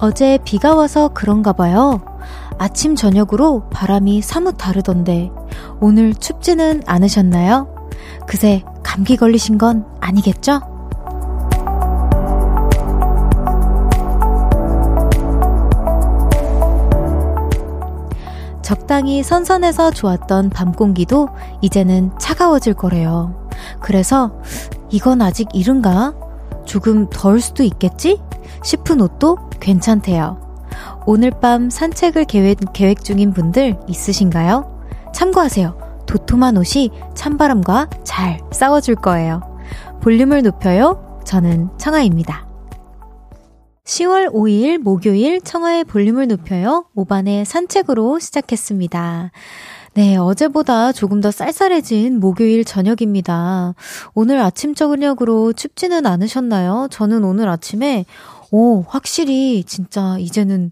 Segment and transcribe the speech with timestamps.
[0.00, 2.00] 어제 비가 와서 그런가 봐요.
[2.56, 5.30] 아침, 저녁으로 바람이 사뭇 다르던데,
[5.78, 7.68] 오늘 춥지는 않으셨나요?
[8.26, 10.60] 그새 감기 걸리신 건 아니겠죠?
[18.62, 21.28] 적당히 선선해서 좋았던 밤 공기도
[21.60, 23.48] 이제는 차가워질 거래요.
[23.80, 24.32] 그래서
[24.88, 26.14] 이건 아직 이른가?
[26.64, 28.20] 조금 더울 수도 있겠지?
[28.62, 30.40] 싶은 옷도 괜찮대요.
[31.06, 34.80] 오늘 밤 산책을 계획, 계획 중인 분들 있으신가요?
[35.14, 36.04] 참고하세요.
[36.06, 39.40] 도톰한 옷이 찬바람과 잘 싸워줄 거예요.
[40.02, 41.20] 볼륨을 높여요.
[41.24, 42.46] 저는 청아입니다.
[43.84, 46.86] 10월 5일 목요일 청하의 볼륨을 높여요.
[46.96, 49.32] 5반의 산책으로 시작했습니다.
[49.94, 53.74] 네, 어제보다 조금 더 쌀쌀해진 목요일 저녁입니다.
[54.14, 56.86] 오늘 아침 저녁으로 춥지는 않으셨나요?
[56.90, 58.04] 저는 오늘 아침에,
[58.50, 60.70] 오, 확실히 진짜 이제는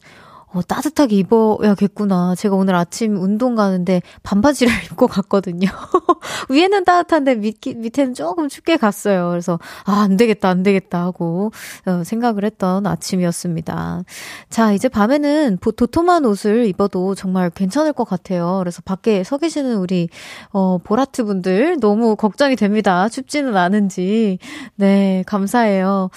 [0.51, 2.35] 어, 따뜻하게 입어야겠구나.
[2.35, 5.69] 제가 오늘 아침 운동 가는데 반바지를 입고 갔거든요.
[6.49, 9.29] 위에는 따뜻한데 밑, 밑에는 조금 춥게 갔어요.
[9.31, 11.53] 그래서, 아, 안 되겠다, 안 되겠다 하고,
[11.87, 14.05] 어, 생각을 했던 아침이었습니다.
[14.49, 18.57] 자, 이제 밤에는 도톰한 옷을 입어도 정말 괜찮을 것 같아요.
[18.61, 20.09] 그래서 밖에 서 계시는 우리,
[20.51, 23.09] 어, 보라트 분들 너무 걱정이 됩니다.
[23.09, 24.39] 춥지는 않은지.
[24.77, 26.09] 네, 감사해요.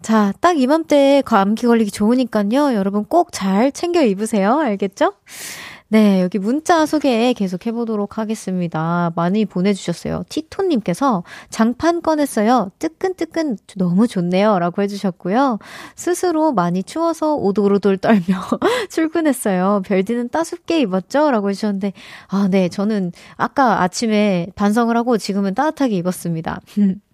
[0.00, 2.74] 자, 딱 이맘때 감기 걸리기 좋으니까요.
[2.74, 4.58] 여러분 꼭잘 챙겨 입으세요.
[4.58, 5.14] 알겠죠?
[5.88, 9.10] 네, 여기 문자 소개 계속 해보도록 하겠습니다.
[9.16, 10.24] 많이 보내주셨어요.
[10.28, 12.72] 티토님께서 장판 꺼냈어요.
[12.78, 14.58] 뜨끈뜨끈 너무 좋네요.
[14.58, 15.58] 라고 해주셨고요.
[15.96, 18.20] 스스로 많이 추워서 오돌오돌 떨며
[18.90, 19.80] 출근했어요.
[19.86, 21.30] 별디는 따숩게 입었죠?
[21.30, 21.94] 라고 해주셨는데,
[22.28, 26.60] 아, 네, 저는 아까 아침에 반성을 하고 지금은 따뜻하게 입었습니다.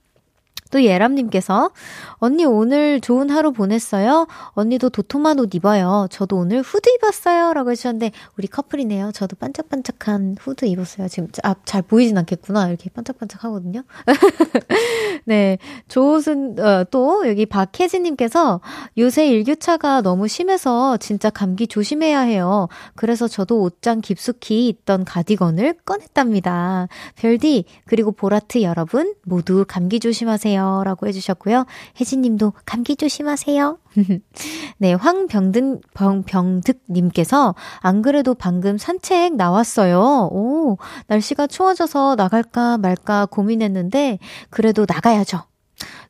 [0.70, 1.70] 또 예람님께서
[2.14, 4.26] 언니 오늘 좋은 하루 보냈어요?
[4.50, 6.06] 언니도 도톰한 옷 입어요.
[6.10, 7.52] 저도 오늘 후드 입었어요.
[7.52, 9.12] 라고 해주셨는데 우리 커플이네요.
[9.12, 11.08] 저도 반짝반짝한 후드 입었어요.
[11.08, 12.68] 지금 아, 잘 보이진 않겠구나.
[12.68, 13.82] 이렇게 반짝반짝 하거든요.
[15.24, 15.58] 네.
[15.88, 18.60] 조은 어, 또 여기 박혜진님께서
[18.98, 22.68] 요새 일교차가 너무 심해서 진짜 감기 조심해야 해요.
[22.94, 26.88] 그래서 저도 옷장 깊숙이 있던 가디건을 꺼냈답니다.
[27.16, 30.55] 별디 그리고 보라트 여러분 모두 감기 조심하세요.
[30.56, 30.82] 조심하세요.
[30.84, 31.66] 라고 해주셨고요.
[32.00, 33.78] 혜진님도 감기 조심하세요.
[34.78, 40.30] 네, 황병든, 병, 병득님께서 안 그래도 방금 산책 나왔어요.
[40.32, 44.18] 오, 날씨가 추워져서 나갈까 말까 고민했는데,
[44.50, 45.42] 그래도 나가야죠.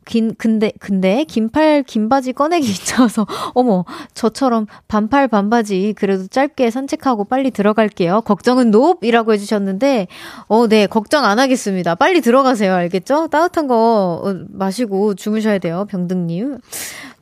[0.06, 3.84] 긴, 근데, 근데, 긴팔, 긴 바지 꺼내기 있어서, 어머,
[4.14, 8.22] 저처럼 반팔, 반바지, 그래도 짧게 산책하고 빨리 들어갈게요.
[8.22, 10.06] 걱정은 높이라고 해주셨는데,
[10.46, 11.96] 어, 네, 걱정 안 하겠습니다.
[11.96, 12.72] 빨리 들어가세요.
[12.72, 13.26] 알겠죠?
[13.28, 15.86] 따뜻한 거 어, 마시고 주무셔야 돼요.
[15.90, 16.58] 병등님.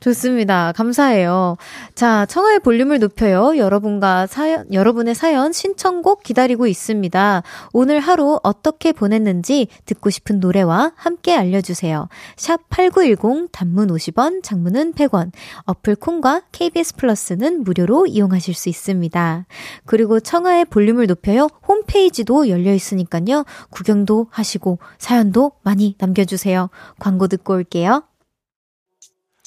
[0.05, 0.71] 좋습니다.
[0.73, 1.57] 감사해요.
[1.95, 3.57] 자, 청하의 볼륨을 높여요.
[3.57, 7.41] 여러분과 사연, 여러분의 사연 신청곡 기다리고 있습니다.
[7.73, 12.07] 오늘 하루 어떻게 보냈는지 듣고 싶은 노래와 함께 알려주세요.
[12.37, 15.31] 샵 8910 단문 50원, 장문은 100원.
[15.65, 19.47] 어플 콩과 KBS 플러스는 무료로 이용하실 수 있습니다.
[19.85, 21.49] 그리고 청하의 볼륨을 높여요.
[21.67, 23.43] 홈페이지도 열려 있으니까요.
[23.71, 26.69] 구경도 하시고 사연도 많이 남겨주세요.
[26.99, 28.03] 광고 듣고 올게요.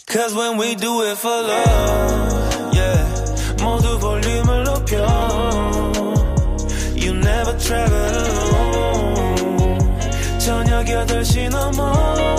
[0.08, 3.04] Cause when we do it for love, yeah.
[3.62, 4.98] 모두 볼륨을 높여.
[6.96, 9.80] You never travel alone.
[10.40, 12.37] 저녁 8시 넘어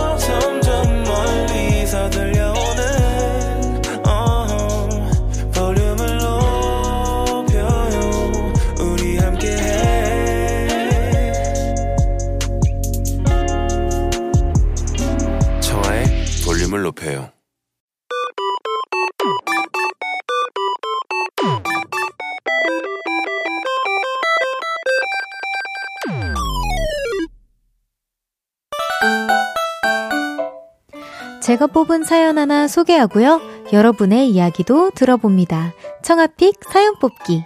[31.50, 33.42] 제가 뽑은 사연 하나 소개하고요.
[33.74, 35.74] 여러분의 이야기도 들어봅니다.
[36.04, 37.44] 청아픽 사연 뽑기.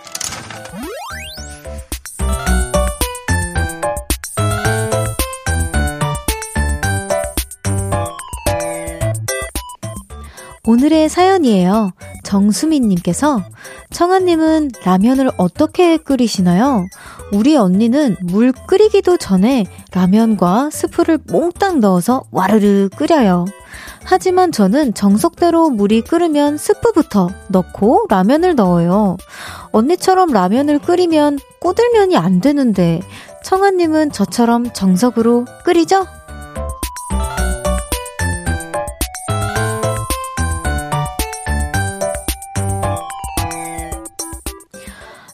[10.66, 11.94] 오늘의 사연이에요.
[12.26, 13.42] 정수민님께서
[13.92, 16.88] 청아님은 라면을 어떻게 끓이시나요?
[17.32, 23.46] 우리 언니는 물 끓이기도 전에 라면과 스프를 몽땅 넣어서 와르르 끓여요.
[24.06, 29.18] 하지만 저는 정석대로 물이 끓으면 스프부터 넣고 라면을 넣어요.
[29.72, 33.02] 언니처럼 라면을 끓이면 꼬들면이 안 되는데
[33.44, 36.06] 청아님은 저처럼 정석으로 끓이죠?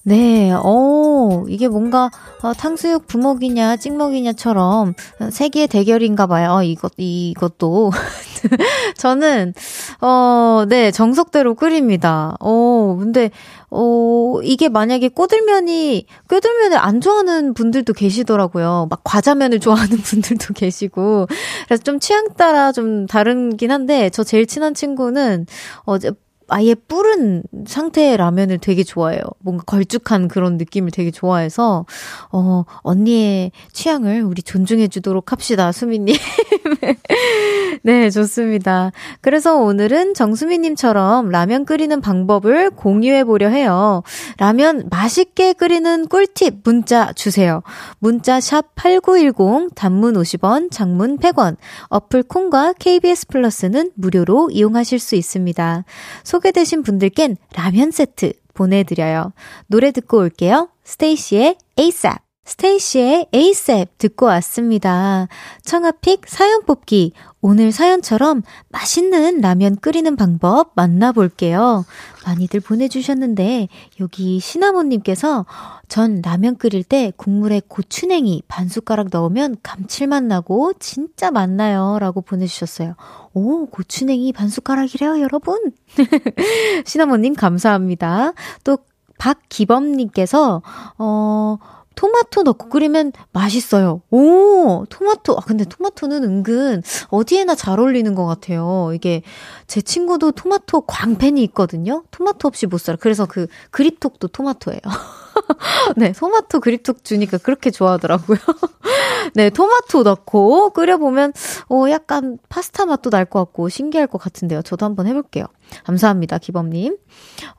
[0.04, 0.99] 네, 어,
[1.48, 2.10] 이게 뭔가,
[2.42, 4.94] 어, 탕수육 부먹이냐, 찍먹이냐처럼,
[5.32, 6.52] 세계의 대결인가 봐요.
[6.52, 7.92] 어, 이것, 이것도.
[8.98, 9.54] 저는,
[10.02, 12.36] 어, 네, 정석대로 끓입니다.
[12.40, 13.32] 어, 근데,
[13.72, 18.88] 어, 이게 만약에 꼬들면이, 꼬들면을 안 좋아하는 분들도 계시더라고요.
[18.90, 21.28] 막 과자면을 좋아하는 분들도 계시고.
[21.66, 25.46] 그래서 좀 취향 따라 좀 다르긴 한데, 저 제일 친한 친구는,
[25.84, 26.12] 어제,
[26.50, 29.22] 아예 뿌른 상태의 라면을 되게 좋아해요.
[29.40, 31.86] 뭔가 걸쭉한 그런 느낌을 되게 좋아해서,
[32.32, 36.16] 어, 언니의 취향을 우리 존중해 주도록 합시다, 수미님.
[37.84, 38.92] 네, 좋습니다.
[39.22, 44.04] 그래서 오늘은 정수미님처럼 라면 끓이는 방법을 공유해 보려 해요.
[44.38, 47.62] 라면 맛있게 끓이는 꿀팁 문자 주세요.
[48.00, 51.58] 문자 샵 8910, 단문 50원, 장문 100원,
[51.88, 55.84] 어플 콩과 KBS 플러스는 무료로 이용하실 수 있습니다.
[56.24, 59.34] 소개되신 분들께는 라면 세트 보내드려요.
[59.68, 60.70] 노래 듣고 올게요.
[60.84, 62.29] 스테이시의 ASAP.
[62.50, 65.28] 스테이시의 ASAP 듣고 왔습니다.
[65.62, 67.14] 청하 pick 사연 뽑기.
[67.42, 71.86] 오늘 사연처럼 맛있는 라면 끓이는 방법 만나볼게요.
[72.26, 73.68] 많이들 보내주셨는데,
[74.00, 75.46] 여기 시나몬님께서
[75.88, 81.98] 전 라면 끓일 때 국물에 고추냉이 반 숟가락 넣으면 감칠맛 나고 진짜 맛나요.
[82.00, 82.96] 라고 보내주셨어요.
[83.34, 85.72] 오, 고추냉이 반 숟가락이래요, 여러분.
[86.86, 88.34] 시나몬님 감사합니다.
[88.64, 88.80] 또
[89.20, 90.64] 박기범님께서,
[90.98, 91.58] 어,
[92.00, 94.02] 토마토 넣고 끓이면 맛있어요.
[94.10, 95.34] 오, 토마토.
[95.34, 98.92] 아, 근데 토마토는 은근 어디에나 잘 어울리는 것 같아요.
[98.96, 99.22] 이게
[99.68, 102.04] 제 친구도 토마토 광팬이 있거든요.
[102.12, 102.98] 토마토 없이 못 살아.
[103.02, 104.80] 그래서 그 그립톡도 토마토예요.
[105.98, 108.38] 네, 토마토 그립톡 주니까 그렇게 좋아하더라고요.
[109.36, 111.34] 네, 토마토 넣고 끓여보면,
[111.70, 114.62] 어, 약간 파스타 맛도 날 것 같고 신기할 것 같은데요.
[114.62, 115.46] 저도 한번 해볼게요.
[115.84, 116.98] 감사합니다, 기범님.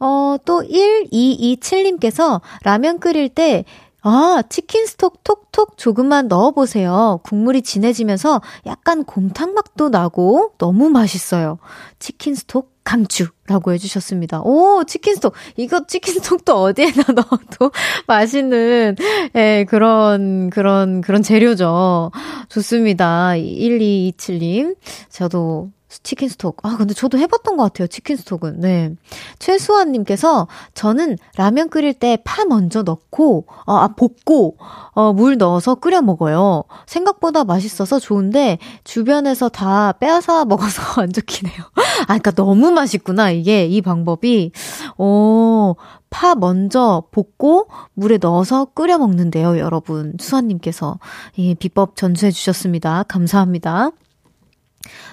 [0.01, 3.65] 어, 또 1227님께서 라면 끓일 때
[4.02, 7.20] 아, 치킨 스톡 톡톡 조금만 넣어보세요.
[7.23, 11.58] 국물이 진해지면서 약간 곰탕 맛도 나고 너무 맛있어요.
[11.99, 14.41] 치킨 스톡 강추라고 해주셨습니다.
[14.43, 15.35] 오, 치킨 스톡.
[15.56, 17.70] 이거 치킨 스톡도 어디에나 넣어도
[18.06, 18.97] 맛있는,
[19.37, 22.11] 예, 그런, 그런, 그런 재료죠.
[22.49, 23.32] 좋습니다.
[23.35, 24.76] 1227님.
[25.11, 25.70] 저도
[26.03, 26.59] 치킨 스톡.
[26.65, 27.89] 아, 근데 저도 해봤던 것 같아요.
[27.89, 28.61] 치킨 스톡은.
[28.61, 28.95] 네.
[29.39, 34.57] 최수환님께서 저는 라면 끓일 때 파 먼저 넣고, 어, 아, 볶고,
[34.93, 36.65] 어, 물 넣어서 끓여 먹어요.
[36.87, 41.65] 생각보다 맛있어서 좋은데, 주변에서 다 빼앗아 먹어서 안 좋긴 해요.
[42.03, 43.31] 아, 그니까 너무 맛있구나.
[43.31, 44.53] 이게, 이 방법이.
[44.99, 45.75] 어,
[46.11, 50.15] 파 먼저 볶고 물에 넣어서 끓여 먹는데요, 여러분.
[50.21, 50.99] 수환님께서
[51.37, 53.05] 이 비법 전수해 주셨습니다.
[53.05, 53.91] 감사합니다.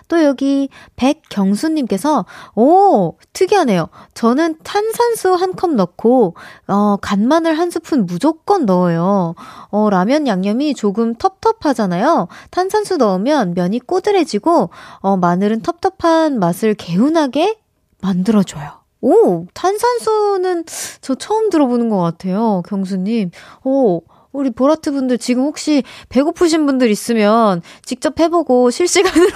[0.07, 2.25] 또 여기 백경수님께서,
[2.55, 3.89] 오, 특이하네요.
[4.13, 6.35] 저는 탄산수 한 컵 넣고,
[6.67, 9.35] 어, 간마늘 한 스푼 무조건 넣어요.
[9.69, 12.27] 어, 라면 양념이 조금 텁텁하잖아요.
[12.51, 14.69] 탄산수 넣으면 면이 꼬들해지고,
[14.99, 17.57] 어, 마늘은 텁텁한 맛을 개운하게
[18.01, 18.71] 만들어줘요.
[19.01, 20.65] 오, 탄산수는
[21.01, 22.63] 저 처음 들어보는 것 같아요.
[22.67, 23.31] 경수님.
[23.63, 24.01] 오,
[24.37, 29.31] 우리 보라트 분들 지금 혹시 배고프신 분들 있으면 직접 해보고 실시간으로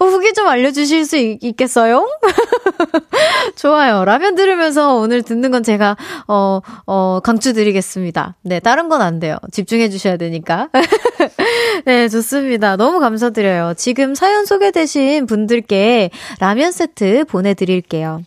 [0.00, 2.08] 후기 좀 알려주실 수 있, 겠어요
[3.54, 4.04] 좋아요.
[4.04, 8.36] 라면 들으면서 오늘 듣는 건 제가, 어, 어, 강추드리겠습니다.
[8.42, 9.36] 네, 다른 건 안 돼요.
[9.52, 10.68] 집중해 주셔야 되니까.
[11.84, 12.76] 네, 좋습니다.
[12.76, 13.74] 너무 감사드려요.
[13.76, 18.22] 지금 사연 소개되신 분들께 라면 세트 보내드릴게요.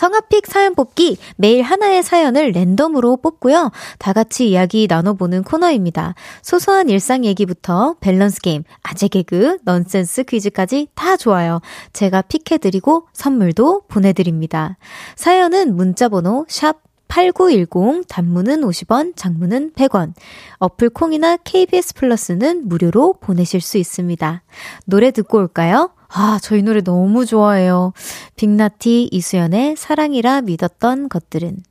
[0.00, 3.70] 청하 pick 사연 뽑기 매일 하나의 사연을 랜덤으로 뽑고요.
[3.98, 6.14] 다 같이 이야기 나눠보는 코너입니다.
[6.40, 11.60] 소소한 일상 얘기부터 밸런스 게임, 아재 개그, 넌센스 퀴즈까지 다 좋아요.
[11.92, 14.78] 제가 pick해드리고 선물도 보내드립니다.
[15.16, 20.14] 사연은 문자번호 샵 8910 단문은 50원, 장문은 100원.
[20.60, 24.44] 어플 콩이나 KBS 플러스는 무료로 보내실 수 있습니다.
[24.86, 25.90] 노래 듣고 올까요?
[26.12, 27.92] 아, 저희 노래 너무 좋아해요.
[28.36, 31.69] 빅나티 이수연의 사랑이라 믿었던 것들은.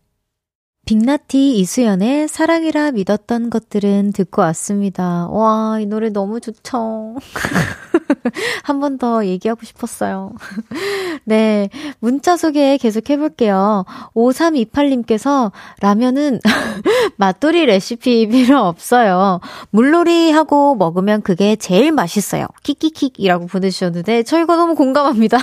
[0.90, 5.28] 빅나티 이수연의 사랑이라 믿었던 것들은 듣고 왔습니다.
[5.30, 7.16] 와, 이 노래 너무 좋죠.
[8.64, 10.34] 한 번 더 얘기하고 싶었어요.
[11.26, 11.70] 네.
[12.00, 13.86] 문자 소개 계속 해볼게요.
[14.16, 16.40] 5328님께서 라면은
[17.18, 19.40] 맛돌이 레시피 필요 없어요.
[19.70, 22.48] 물놀이 하고 먹으면 그게 제일 맛있어요.
[22.64, 25.38] 킥킥킥이라고 보내주셨는데, 저 이거 너무 공감합니다.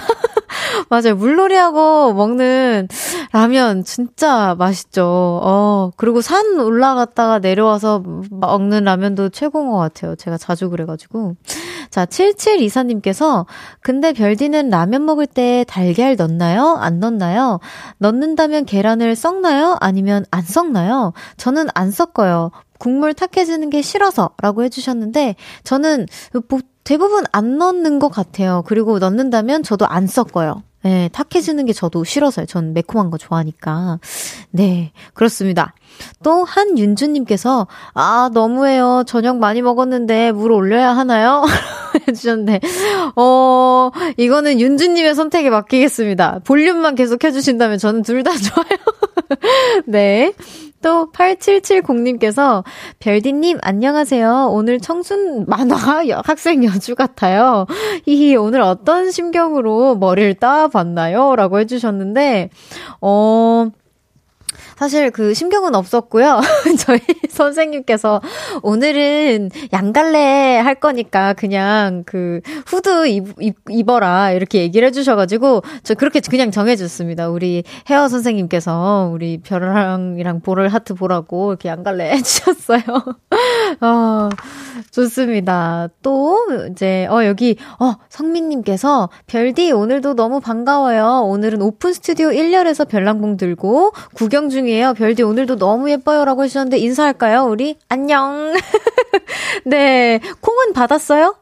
[0.91, 1.15] 맞아요.
[1.17, 2.89] 물놀이하고 먹는
[3.33, 5.36] 라면 진짜 맛있죠.
[5.43, 10.15] 어, 그리고 산 올라갔다가 내려와서 먹는 라면도 최고인 것 같아요.
[10.17, 11.35] 제가 자주 그래가지고.
[11.91, 13.47] 자, 7724님께서,
[13.81, 16.77] 근데 별디는 라면 먹을 때 달걀 넣나요?
[16.81, 17.61] 안 넣나요?
[17.99, 19.77] 넣는다면 계란을 썩나요?
[19.81, 21.13] 아니면 안 썩나요?
[21.37, 22.51] 저는 안 섞어요.
[22.79, 26.07] 국물 탁해지는 게 싫어서 라고 해주셨는데, 저는
[26.49, 28.63] 뭐 대부분 안 넣는 것 같아요.
[28.67, 30.63] 그리고 넣는다면 저도 안 섞어요.
[30.87, 32.47] 네, 탁해지는 게 저도 싫어서요.
[32.47, 33.99] 전 매콤한 거 좋아하니까.
[34.53, 35.75] 네, 그렇습니다.
[36.23, 39.03] 또 한윤주님께서 아 너무해요.
[39.05, 41.43] 저녁 많이 먹었는데 물 올려야 하나요?
[42.07, 42.61] 해주셨는데
[43.17, 46.43] 어 이거는 윤주님의 선택에 맡기겠습니다.
[46.45, 48.79] 볼륨만 계속 해주신다면 저는 둘 다 좋아요.
[49.87, 50.35] 네.
[50.87, 52.63] 또 8770님께서
[53.01, 54.51] 별디님 안녕하세요.
[54.53, 57.67] 오늘 청순 만화 학생 여주 같아요.
[58.05, 61.35] 히히 오늘 어떤 심경으로 머리를 따봤나요?
[61.35, 62.51] 라고 해주셨는데
[63.01, 63.69] 어
[64.77, 66.41] 사실 그 심경은 없었고요.
[66.79, 68.21] 저희 선생님께서
[68.63, 76.21] 오늘은 양갈래 할 거니까 그냥 그 후드 입, 입, 입어라 이렇게 얘기를 해주셔가지고 저 그렇게
[76.21, 77.31] 그냥 정해줬습니다.
[77.31, 82.83] 우리 헤어 선생님께서 우리 별랑이랑 보를 하트 보라고 이렇게 양갈래 해주셨어요.
[83.81, 84.29] 어,
[84.91, 85.89] 좋습니다.
[86.03, 86.39] 또
[86.71, 91.23] 이제 어 여기 어 성민님께서 별디 오늘도 너무 반가워요.
[91.25, 94.95] 오늘은 오픈 스튜디오 1열에서 별랑봉 들고 구경 중 중이에요.
[94.95, 97.45] 별디 오늘도 너무 예뻐요라고 하셨는데 인사할까요?
[97.45, 98.53] 우리 안녕.
[99.65, 101.37] 네, 콩은 받았어요?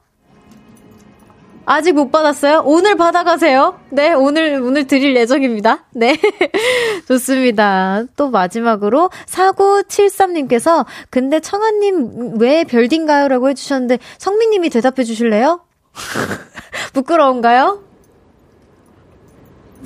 [1.66, 2.62] 아직 못 받았어요?
[2.66, 3.80] 오늘 받아가세요.
[3.88, 5.86] 네, 오늘, 오늘 드릴 예정입니다.
[5.92, 6.18] 네.
[7.08, 8.04] 좋습니다.
[8.16, 13.28] 또 마지막으로 4973님께서, 근데 청아님 왜 별딘가요?
[13.28, 15.60] 라고 해주셨는데, 성민님이 대답해 주실래요?
[16.92, 17.82] 부끄러운가요?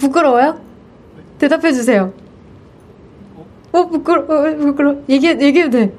[0.00, 0.60] 부끄러워요?
[1.38, 2.12] 대답해 주세요.
[3.72, 4.88] 어, 부끄러, 워 어, 부끄러.
[4.90, 5.92] 워 얘기, 얘기해도 돼.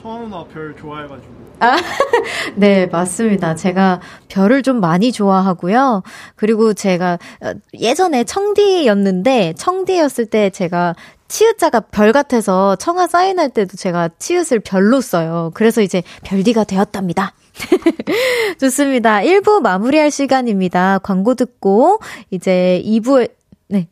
[0.00, 1.36] 청아 누나 별 좋아해가지고.
[1.58, 1.76] 아,
[2.54, 3.54] 네, 맞습니다.
[3.54, 6.02] 제가 별을 좀 많이 좋아하고요.
[6.36, 10.94] 그리고 제가 어, 예전에 청디였는데, 청디였을 때 제가
[11.28, 15.50] 치읓자가 별 같아서 청아 사인할 때도 제가 치읓을 별로 써요.
[15.54, 17.32] 그래서 이제 별디가 되었답니다.
[18.60, 19.20] 좋습니다.
[19.20, 20.98] 1부 마무리할 시간입니다.
[20.98, 21.98] 광고 듣고,
[22.30, 23.32] 이제 2부에,
[23.68, 23.88] 네.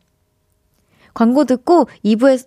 [1.13, 2.45] 광고 듣고 2부에,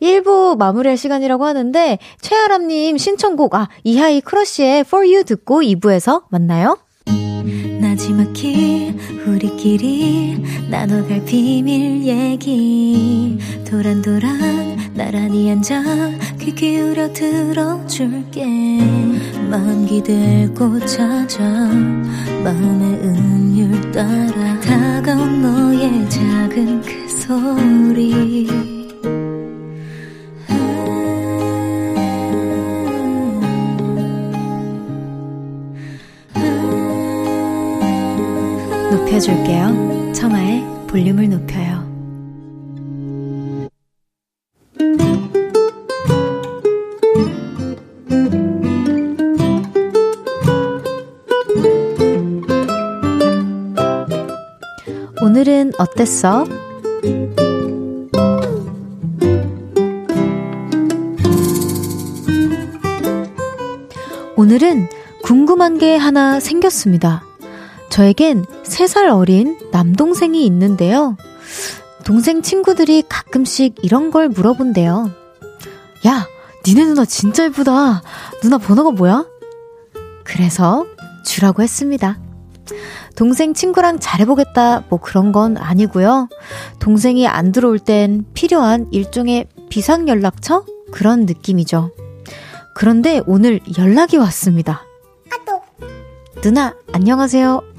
[0.00, 6.78] 1부 마무리할 시간이라고 하는데 최아람님 신청곡 아 이하이 크러쉬의 For You 듣고 2부에서 만나요.
[7.80, 8.94] 나지막히
[9.26, 13.38] 우리끼리 나눠갈 비밀 얘기.
[13.68, 15.82] 도란도란 나란히 앉아
[16.40, 18.44] 귀 기울여 들어줄게.
[19.50, 21.42] 마음 기대고 찾아
[22.44, 28.65] 마음의 음율 따라 다가온 너의 작은 그 소리
[38.96, 40.12] 높여줄게요.
[40.14, 41.84] 청하의 볼륨을 높여요.
[55.20, 56.46] 오늘은 어땠어?
[64.36, 64.88] 오늘은
[65.22, 67.25] 궁금한 게 하나 생겼습니다.
[67.96, 71.16] 저에겐 3살 어린 남동생이 있는데요.
[72.04, 75.10] 동생 친구들이 가끔씩 이런 걸 물어본대요.
[76.06, 76.28] 야,
[76.66, 78.02] 니네 누나 진짜 예쁘다.
[78.42, 79.24] 누나 번호가 뭐야?
[80.24, 80.84] 그래서
[81.24, 82.20] 주라고 했습니다.
[83.14, 86.28] 동생 친구랑 잘해보겠다, 뭐 그런 건 아니고요.
[86.78, 90.66] 동생이 안 들어올 땐 필요한 일종의 비상 연락처?
[90.92, 91.92] 그런 느낌이죠.
[92.74, 94.82] 그런데 오늘 연락이 왔습니다.
[96.42, 97.75] 누나, 안녕하세요.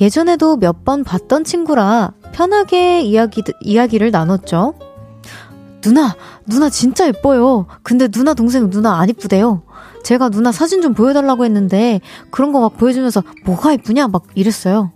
[0.00, 4.74] 예전에도 몇 번 봤던 친구라 편하게 이야기, 이야기를 나눴죠.
[5.80, 6.14] 누나,
[6.46, 7.66] 누나 진짜 예뻐요.
[7.82, 9.62] 근데 누나 동생 누나 안 이쁘대요.
[10.04, 12.00] 제가 누나 사진 좀 보여달라고 했는데
[12.30, 14.92] 그런 거 막 보여주면서 뭐가 이쁘냐 막 이랬어요.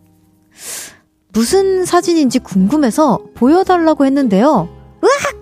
[1.33, 4.69] 무슨 사진인지 궁금해서 보여달라고 했는데요.
[5.02, 5.40] 으악!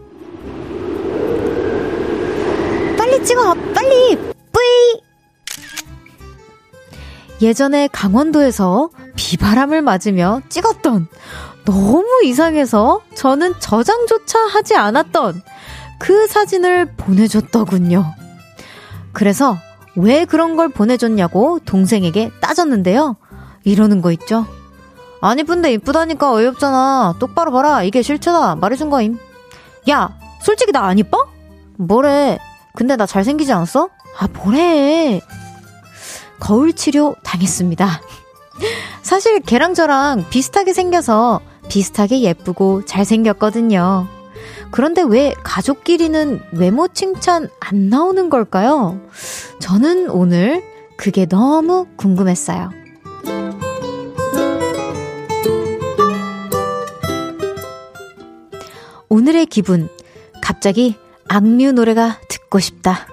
[2.96, 3.54] 빨리 찍어!
[3.74, 4.27] 빨리!
[7.40, 11.06] 예전에 강원도에서 비바람을 맞으며 찍었던
[11.64, 15.42] 너무 이상해서 저는 저장조차 하지 않았던
[15.98, 18.04] 그 사진을 보내줬더군요.
[19.12, 19.56] 그래서
[19.96, 23.16] 왜 그런 걸 보내줬냐고 동생에게 따졌는데요.
[23.64, 24.46] 이러는 거 있죠?
[25.20, 27.16] 안 이쁜데 이쁘다니까 어이없잖아.
[27.18, 27.82] 똑바로 봐라.
[27.82, 28.54] 이게 실체다.
[28.56, 29.18] 말해준 거임.
[29.90, 31.26] 야, 솔직히 나 안 이뻐?
[31.76, 32.38] 뭐래.
[32.76, 33.88] 근데 나 잘생기지 않았어?
[34.20, 35.20] 아, 뭐래.
[36.38, 38.00] 거울 치료 당했습니다.
[39.02, 44.06] 사실 걔랑 저랑 비슷하게 생겨서 비슷하게 예쁘고 잘생겼거든요.
[44.70, 49.00] 그런데 왜 가족끼리는 외모 칭찬 안 나오는 걸까요?
[49.60, 50.62] 저는 오늘
[50.96, 52.70] 그게 너무 궁금했어요.
[59.08, 59.88] 오늘의 기분.
[60.42, 60.96] 갑자기
[61.28, 63.06] 악뮤 노래가 듣고 싶다.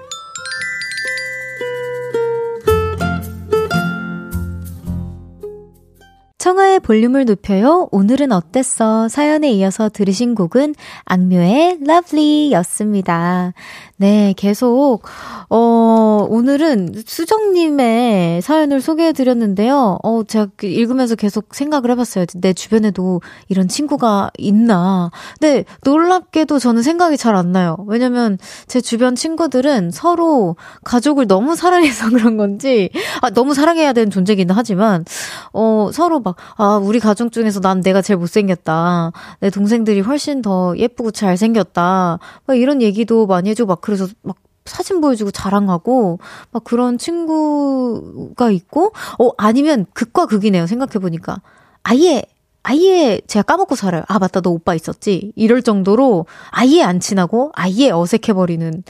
[6.46, 7.88] 청하의 볼륨을 높여요.
[7.90, 9.08] 오늘은 어땠어?
[9.08, 13.52] 사연에 이어서 들으신 곡은 악뮤의 Lovely 였습니다.
[13.98, 15.00] 네, 계속,
[15.48, 19.98] 어, 오늘은 수정님의 사연을 소개해 드렸는데요.
[20.02, 22.26] 어, 제가 그 읽으면서 계속 생각을 해봤어요.
[22.34, 25.10] 내 주변에도 이런 친구가 있나.
[25.40, 27.76] 근데 놀랍게도 저는 생각이 잘 안 나요.
[27.86, 32.90] 왜냐면 제 주변 친구들은 서로 가족을 너무 사랑해서 그런 건지,
[33.22, 35.06] 아, 너무 사랑해야 되는 존재기는 하지만,
[35.54, 39.12] 어, 서로 막, 아, 우리 가족 중에서 난 내가 제일 못생겼다.
[39.40, 42.18] 내 동생들이 훨씬 더 예쁘고 잘생겼다.
[42.46, 46.18] 막 이런 얘기도 많이 해주고 막 그래서 막 사진 보여주고 자랑하고
[46.50, 51.40] 막 그런 친구가 있고 어 아니면 극과 극이네요 생각해 보니까
[51.84, 52.24] 아예
[52.64, 54.02] 아예 제가 까먹고 살아요.
[54.08, 55.32] 아, 맞다, 너 오빠 있었지?
[55.36, 58.82] 이럴 정도로 아예 안 친하고 아예 어색해 버리는,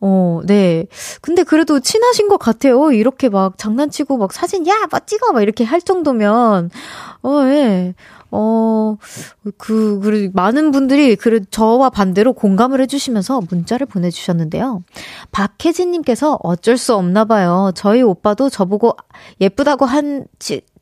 [0.00, 0.86] 어, 네.
[1.20, 2.90] 근데 그래도 친하신 것 같아요.
[2.90, 5.30] 이렇게 막 장난치고 막 사진, 야, 막 찍어!
[5.32, 6.70] 막 이렇게 할 정도면,
[7.22, 7.94] 어, 예.
[8.30, 8.96] 어,
[9.56, 14.82] 그, 그, 많은 분들이 그, 저와 반대로 공감을 해주시면서 문자를 보내주셨는데요.
[15.32, 17.72] 박혜진님께서 어쩔 수 없나 봐요.
[17.74, 18.96] 저희 오빠도 저보고
[19.40, 20.26] 예쁘다고 한,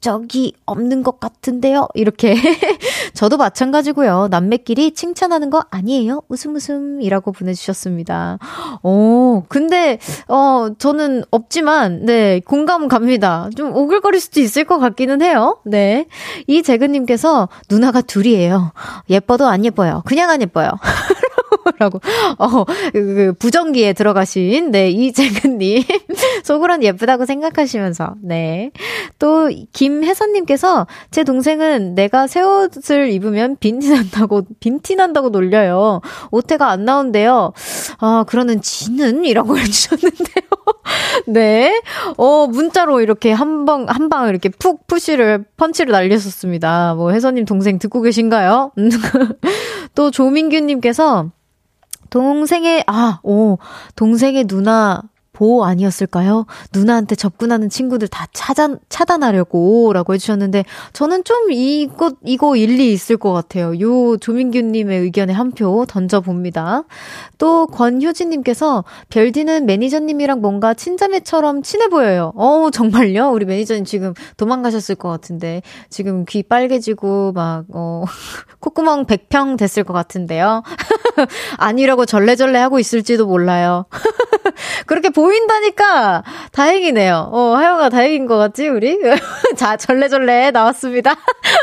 [0.00, 1.88] 적이 없는 것 같은데요?
[1.94, 2.34] 이렇게.
[3.14, 4.28] 저도 마찬가지고요.
[4.30, 6.22] 남매끼리 칭찬하는 거 아니에요?
[6.28, 8.38] 웃음 웃음이라고 보내주셨습니다.
[8.82, 13.48] 어, 근데, 어, 저는 없지만, 네, 공감 갑니다.
[13.56, 15.58] 좀 오글거릴 수도 있을 것 같기는 해요.
[15.64, 16.06] 네.
[16.46, 18.72] 이재근님께서 누나가 둘이에요.
[19.10, 20.02] 예뻐도 안 예뻐요.
[20.06, 20.70] 그냥 안 예뻐요.
[21.78, 22.00] 라고,
[22.38, 25.82] 어, 그, 그 부정기에 들어가신, 네, 이재근님.
[26.44, 28.70] 속으론 예쁘다고 생각하시면서, 네.
[29.18, 36.00] 또, 김혜선님께서, 제 동생은 내가 새 옷을 입으면 빈티 난다고, 빈티 난다고 놀려요.
[36.30, 37.52] 오태가 안 나온대요.
[37.98, 39.24] 아, 그러는 지는?
[39.24, 40.48] 이라고 해주셨는데요.
[41.26, 41.80] 네.
[42.16, 46.94] 어, 문자로 이렇게 한 방, 한 방 이렇게 푹 푸시를, 펀치를 날렸었습니다.
[46.94, 48.72] 뭐, 혜선님 동생 듣고 계신가요?
[49.94, 51.30] 또 조민규님께서
[52.10, 53.58] 동생의, 아, 오,
[53.96, 55.02] 동생의 누나
[55.38, 56.46] 보호 아니었을까요?
[56.72, 63.32] 누나한테 접근하는 친구들 다 차단, 차단하려고 라고 해주셨는데, 저는 좀 이거, 이거 일리 있을 것
[63.32, 63.78] 같아요.
[63.80, 66.84] 요 조민규님의 의견에 한 표 던져봅니다.
[67.38, 72.32] 또 권효진님께서, 별디는 매니저님이랑 뭔가 친자매처럼 친해 보여요.
[72.36, 73.30] 어 정말요?
[73.30, 78.04] 우리 매니저님 지금 도망가셨을 것 같은데, 지금 귀 빨개지고, 막, 어,
[78.60, 80.62] 콧구멍 100평 됐을 것 같은데요.
[81.58, 83.86] 아니라고 절레절레 하고 있을지도 몰라요.
[84.86, 87.30] 그렇게 보인다니까 다행이네요.
[87.32, 88.96] 어, 하영아 다행인 것 같지, 우리?
[89.56, 91.16] 자, 절레절레 나왔습니다.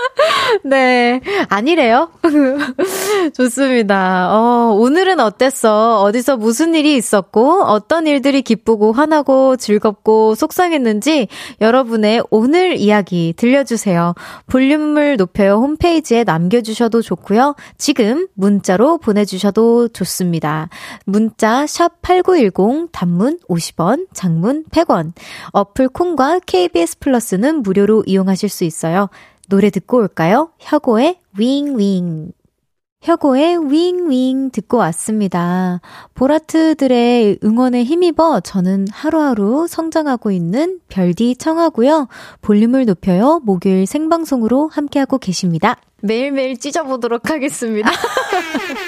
[0.65, 1.21] 네.
[1.47, 2.09] 아니래요?
[3.33, 4.27] 좋습니다.
[4.29, 6.01] 어, 오늘은 어땠어?
[6.01, 11.29] 어디서 무슨 일이 있었고, 어떤 일들이 기쁘고, 화나고, 즐겁고, 속상했는지
[11.61, 14.15] 여러분의 오늘 이야기 들려주세요.
[14.47, 17.55] 볼륨을 높여요 홈페이지에 남겨주셔도 좋고요.
[17.77, 20.67] 지금 문자로 보내주셔도 좋습니다.
[21.05, 25.13] 문자 샵 8910 단문 50원, 장문 100원.
[25.51, 29.09] 어플 콩과 KBS 플러스는 무료로 이용하실 수 있어요.
[29.47, 30.49] 노래 듣고 올까요?
[30.59, 32.31] 혁오의 윙윙.
[33.05, 35.79] 혁오의 윙윙 듣고 왔습니다.
[36.15, 42.07] 보라트들의 응원에 힘입어 저는 하루하루 성장하고 있는 별디 청하고요.
[42.41, 43.41] 볼륨을 높여요.
[43.43, 45.77] 목요일 생방송으로 함께하고 계십니다.
[46.01, 47.91] 매일매일 찢어보도록 하겠습니다.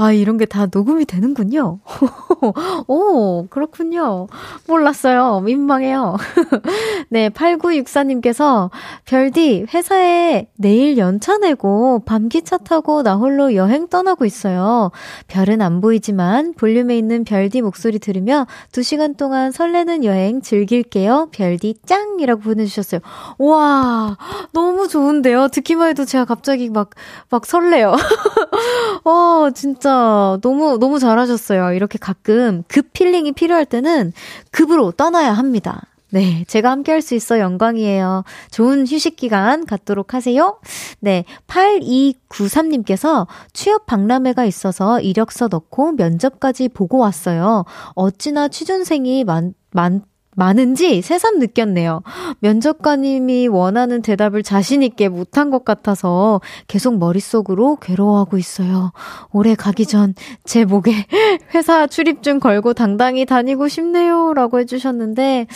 [0.00, 1.80] 아, 이런 게 다 녹음이 되는군요.
[2.88, 4.28] 오, 그렇군요.
[4.66, 5.40] 몰랐어요.
[5.40, 6.16] 민망해요.
[7.10, 8.70] 네, 8964님께서,
[9.04, 14.90] 별디, 회사에 내일 연차 내고 밤기차 타고 나 홀로 여행 떠나고 있어요.
[15.26, 21.28] 별은 안 보이지만 볼륨에 있는 별디 목소리 들으며 2시간 동안 설레는 여행 즐길게요.
[21.32, 22.20] 별디 짱!
[22.20, 23.00] 이라고 보내주셨어요.
[23.38, 24.16] 와,
[24.52, 25.48] 너무 좋은데요?
[25.48, 26.90] 듣기만 해도 제가 갑자기 막,
[27.30, 27.94] 막 설레요.
[29.04, 29.48] 어,
[29.88, 31.72] 진짜 너무, 너무 잘하셨어요.
[31.72, 34.12] 이렇게 가끔 급 힐링이 필요할 때는
[34.50, 35.82] 급으로 떠나야 합니다.
[36.10, 38.24] 네, 제가 함께 할 수 있어 영광이에요.
[38.50, 40.58] 좋은 휴식 기간 갖도록 하세요.
[41.00, 47.64] 네, 8293님께서 취업 박람회가 있어서 이력서 넣고 면접까지 보고 왔어요.
[47.94, 50.02] 어찌나 취준생이 많, 많,
[50.38, 52.02] 많은지 새삼 느꼈네요.
[52.38, 58.92] 면접관님이 원하는 대답을 자신있게 못한 것 같아서 계속 머릿속으로 괴로워하고 있어요.
[59.32, 60.92] 올해 가기 전 제 목에
[61.54, 64.32] 회사 출입증 걸고 당당히 다니고 싶네요.
[64.34, 65.46] 라고 해주셨는데,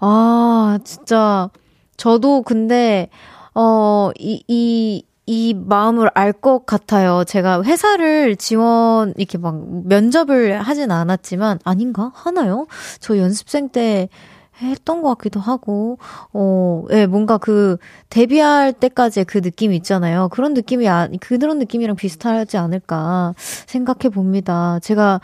[0.00, 1.50] 아, 진짜,
[1.96, 3.08] 저도 근데,
[3.54, 7.24] 어, 이, 이, 이 마음을 알 것 같아요.
[7.24, 9.54] 제가 회사를 지원, 이렇게 막
[9.86, 12.10] 면접을 하진 않았지만, 아닌가?
[12.14, 12.66] 하나요?
[13.00, 14.08] 저 연습생 때
[14.60, 15.98] 했던 것 같기도 하고,
[16.32, 17.76] 어, 예, 뭔가 그,
[18.10, 20.28] 데뷔할 때까지의 그 느낌이 있잖아요.
[20.30, 24.78] 그런 느낌이, 아, 그런 느낌이랑 비슷하지 않을까 생각해 봅니다.
[24.82, 25.20] 제가,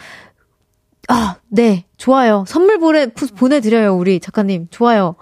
[1.08, 2.44] 아, 네, 좋아요.
[2.46, 4.68] 선물 보내, 보내드려요, 우리 작가님.
[4.70, 5.16] 좋아요.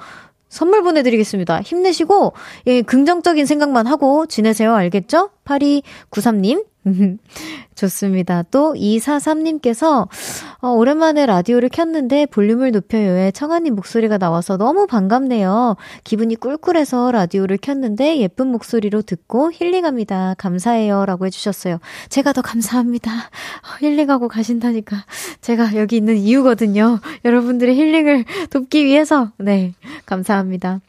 [0.56, 1.60] 선물 보내드리겠습니다.
[1.60, 2.32] 힘내시고,
[2.66, 4.74] 예, 긍정적인 생각만 하고 지내세요.
[4.74, 5.28] 알겠죠?
[5.44, 6.64] 8293님.
[7.74, 8.42] 좋습니다.
[8.50, 10.08] 또 243님께서
[10.60, 15.76] 어, 오랜만에 라디오를 켰는데 볼륨을 높여요에 청아님 목소리가 나와서 너무 반갑네요.
[16.04, 20.34] 기분이 꿀꿀해서 라디오를 켰는데 예쁜 목소리로 듣고 힐링합니다.
[20.38, 21.04] 감사해요.
[21.06, 21.78] 라고 해주셨어요.
[22.08, 23.10] 제가 더 감사합니다.
[23.12, 25.04] 어, 힐링하고 가신다니까
[25.40, 27.00] 제가 여기 있는 이유거든요.
[27.24, 29.32] 여러분들의 힐링을 돕기 위해서.
[29.38, 29.74] 네.
[30.06, 30.80] 감사합니다.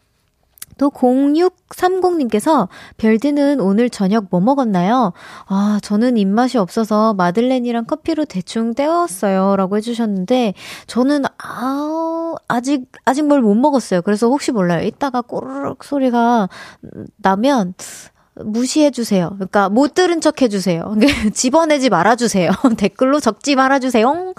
[0.77, 5.13] 또 0630님께서 별디는 오늘 저녁 뭐 먹었나요?
[5.47, 9.55] 아, 저는 입맛이 없어서 마들렌이랑 커피로 대충 때웠어요.
[9.55, 10.53] 라고 해주셨는데,
[10.87, 14.01] 저는, 아, 아직, 아직 뭘 못 먹었어요.
[14.01, 14.85] 그래서 혹시 몰라요.
[14.85, 16.49] 이따가 꼬르륵 소리가
[17.17, 17.73] 나면,
[18.43, 19.29] 무시해주세요.
[19.35, 20.95] 그러니까 못 들은 척 해주세요.
[21.33, 22.51] 집어내지 말아주세요.
[22.77, 24.33] 댓글로 적지 말아주세요.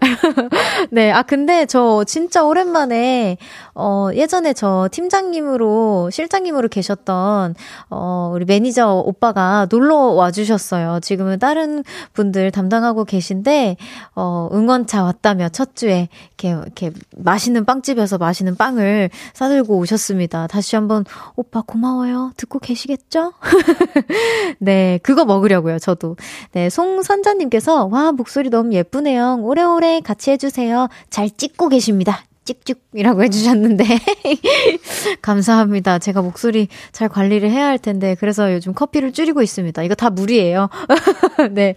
[0.90, 3.38] 네, 아 근데 저 진짜 오랜만에
[3.74, 7.54] 어 예전에 저 팀장님으로 실장님으로 계셨던
[7.88, 11.00] 어 우리 매니저 오빠가 놀러 와주셨어요.
[11.00, 13.76] 지금은 다른 분들 담당하고 계신데
[14.14, 20.48] 어 응원차 왔다며 첫 주에 이렇게 이렇게 맛있는 빵집에서 맛있는 빵을 싸들고 오셨습니다.
[20.48, 21.04] 다시 한번
[21.36, 22.32] 오빠 고마워요.
[22.36, 22.89] 듣고 계시.
[22.90, 23.32] 아시겠죠?
[24.58, 26.16] 네, 그거 먹으려고요, 저도.
[26.52, 29.38] 네, 송선자님께서, 와, 목소리 너무 예쁘네요.
[29.42, 30.88] 오래오래 같이 해주세요.
[31.08, 32.24] 잘 찍고 계십니다.
[32.44, 33.84] 찍찍이라고 해주셨는데.
[35.22, 35.98] 감사합니다.
[35.98, 39.82] 제가 목소리 잘 관리를 해야 할 텐데, 그래서 요즘 커피를 줄이고 있습니다.
[39.82, 40.68] 이거 다 무리예요.
[41.52, 41.74] 네.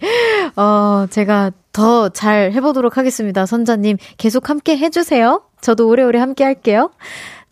[0.56, 3.46] 어, 제가 더 잘 해보도록 하겠습니다.
[3.46, 5.42] 선자님, 계속 함께 해주세요.
[5.60, 6.90] 저도 오래오래 함께 할게요.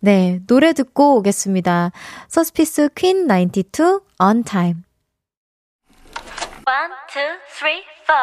[0.04, 1.92] 네, 노래 듣고 오겠습니다.
[2.26, 4.82] 서스피스 퀸 92 On Time.
[6.16, 6.74] 1,
[7.08, 7.20] 2,
[7.56, 7.70] 3,
[8.08, 8.14] 4.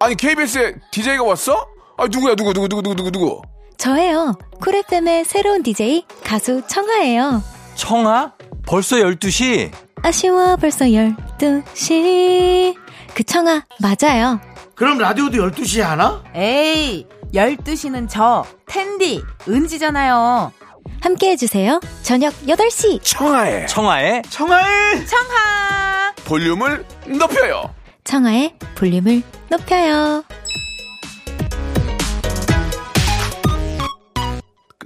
[0.00, 1.66] 아니 KBS에 DJ가 왔어?
[1.96, 3.40] 아 누구야 누구 누구 누구 누구 누구 누구?
[3.78, 4.34] 저예요.
[4.60, 7.42] 쿨FM의 새로운 DJ 가수 청아예요.
[7.76, 8.34] 청아?
[8.66, 9.72] 벌써 12시?
[10.02, 12.76] 아쉬워 벌써 12시.
[13.14, 14.38] 그 청아 맞아요.
[14.74, 16.22] 그럼 라디오도 12시에 하나?
[16.34, 20.52] 에이 12시는 저 텐디 은지잖아요.
[21.00, 21.80] 함께 해주세요.
[22.02, 23.00] 저녁 8시.
[23.02, 26.84] 청하의 청아의 청하의 청하 볼륨을
[27.18, 27.74] 높여요.
[28.04, 30.24] 청아의 볼륨을 높여요.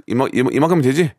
[0.07, 1.11] 이만 이만 이만큼 되지?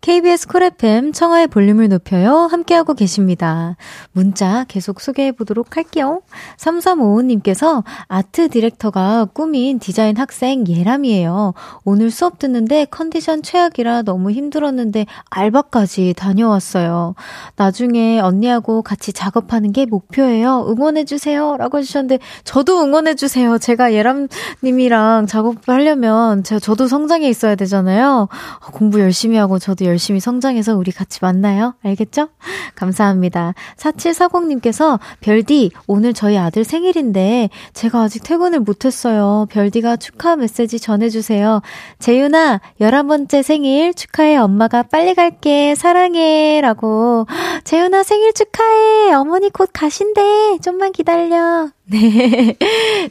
[0.00, 2.48] KBS 쿨 FM 청하의 볼륨을 높여요.
[2.50, 3.76] 함께하고 계십니다.
[4.12, 6.22] 문자 계속 소개해 보도록 할게요.
[6.56, 11.52] 3355님께서 아트 디렉터가 꿈인 디자인 학생 예람이에요.
[11.84, 17.16] 오늘 수업 듣는데 컨디션 최악이라 너무 힘들었는데 알바까지 다녀왔어요.
[17.56, 20.66] 나중에 언니하고 같이 작업하는 게 목표예요.
[20.68, 21.56] 응원해주세요.
[21.58, 23.58] 라고 해주셨는데 저도 응원해주세요.
[23.58, 28.28] 제가 예람님이랑 작업하려면 제가 저도 성장해 있어야 되잖아요.
[28.72, 31.74] 공부 열심히 하고 저도 열심히 성장해서 우리 같이 만나요.
[31.82, 32.28] 알겠죠?
[32.76, 33.54] 감사합니다.
[33.76, 39.46] 4740님께서 별디, 오늘 저희 아들 생일인데 제가 아직 퇴근을 못했어요.
[39.50, 41.62] 별디가 축하 메시지 전해주세요.
[41.98, 44.36] 재윤아, 11번째 생일 축하해.
[44.36, 45.74] 엄마가 빨리 갈게.
[45.74, 46.60] 사랑해.
[46.60, 47.26] 라고.
[47.64, 49.12] 재윤아 생일 축하해.
[49.14, 50.58] 어머니 곧 가신대.
[50.62, 51.70] 좀만 기다려.
[51.90, 52.54] 네.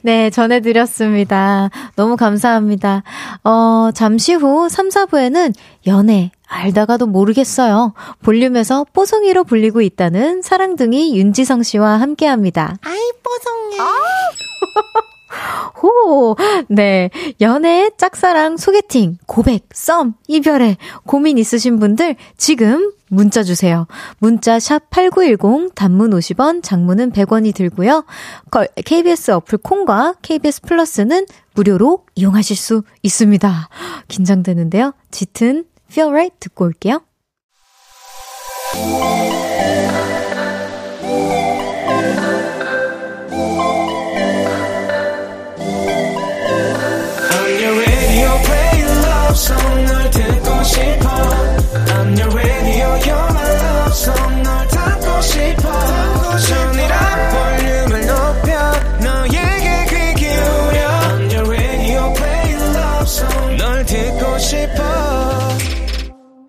[0.03, 1.69] 네, 전해드렸습니다.
[1.95, 3.03] 너무 감사합니다.
[3.43, 5.53] 어, 잠시 후 3, 4부에는
[5.87, 7.93] 연애, 알다가도 모르겠어요.
[8.23, 12.77] 볼륨에서 뽀송이로 불리고 있다는 사랑둥이 윤지성 씨와 함께 합니다.
[12.81, 13.79] 아이 뽀송해.
[13.79, 13.93] 아!
[15.83, 16.35] 호,
[16.69, 17.09] 네.
[17.41, 23.87] 연애, 짝사랑, 소개팅, 고백, 썸, 이별에 고민 있으신 분들 지금 문자 주세요.
[24.19, 28.05] 문자 샵 8910 단문 50원, 장문은 100원이 들고요.
[28.85, 33.69] KBS 어플 콩과 KBS 플러스는 무료로 이용하실 수 있습니다.
[34.07, 34.93] 긴장되는데요.
[35.11, 37.04] 짙은 Feel Right 듣고 올게요.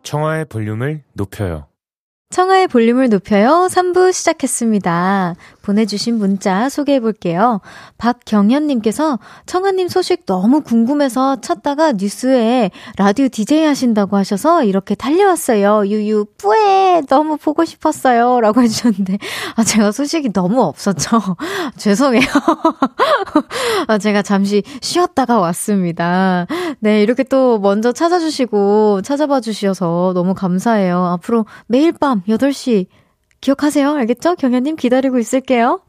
[0.08, 1.66] 청하의 볼륨을 높여요.
[2.30, 3.68] 청하의 볼륨을 높여요.
[3.70, 5.34] 3부 시작했습니다.
[5.68, 7.60] 보내주신 문자 소개해 볼게요.
[7.98, 15.86] 박경현님께서 청하님 소식 너무 궁금해서 찾다가 뉴스에 라디오 DJ 하신다고 하셔서 이렇게 달려왔어요.
[15.86, 17.02] 유유, 뿌에!
[17.08, 18.40] 너무 보고 싶었어요.
[18.40, 19.18] 라고 해주셨는데,
[19.56, 21.20] 아, 제가 소식이 너무 없었죠.
[21.76, 22.26] 죄송해요.
[23.88, 26.46] 아, 제가 잠시 쉬었다가 왔습니다.
[26.80, 31.04] 네, 이렇게 또 먼저 찾아주시고 찾아봐 주셔서 너무 감사해요.
[31.04, 32.86] 앞으로 매일 밤 8시
[33.40, 33.90] 기억하세요.
[33.94, 34.36] 알겠죠?
[34.36, 35.80] 경현님 기다리고 있을게요.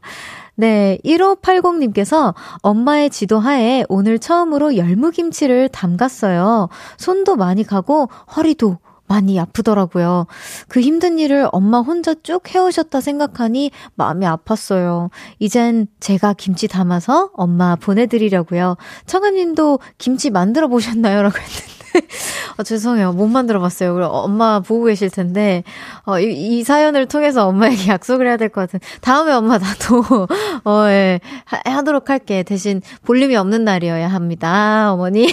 [0.56, 6.68] 네, 1580님께서 엄마의 지도하에 오늘 처음으로 열무김치를 담갔어요.
[6.98, 8.78] 손도 많이 가고 허리도
[9.10, 10.26] 많이 아프더라고요.
[10.68, 15.10] 그 힘든 일을 엄마 혼자 쭉 해오셨다 생각하니 마음이 아팠어요.
[15.40, 18.76] 이젠 제가 김치 담아서 엄마 보내드리려고요.
[19.06, 21.22] 청아님도 김치 만들어 보셨나요?
[21.22, 21.79] 라고 했는데.
[22.58, 23.12] 어, 죄송해요.
[23.12, 23.94] 못 만들어 봤어요.
[23.94, 25.62] 그럼 엄마 보고 계실 텐데,
[26.04, 28.80] 어, 이, 이 사연을 통해서 엄마에게 약속을 해야 될 것 같은.
[29.00, 30.02] 다음에 엄마 나도,
[30.64, 32.42] 어, 예, 하, 하도록 할게.
[32.42, 34.92] 대신 볼륨이 없는 날이어야 합니다.
[34.92, 35.28] 어머니.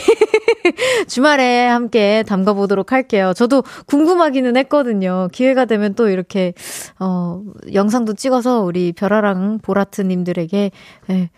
[1.08, 3.34] 주말에 함께 담가 보도록 할게요.
[3.36, 5.30] 저도 궁금하기는 했거든요.
[5.32, 6.54] 기회가 되면 또 이렇게,
[7.00, 7.42] 어,
[7.74, 10.72] 영상도 찍어서 우리 별아랑 보라트님들에게,
[11.10, 11.30] 예,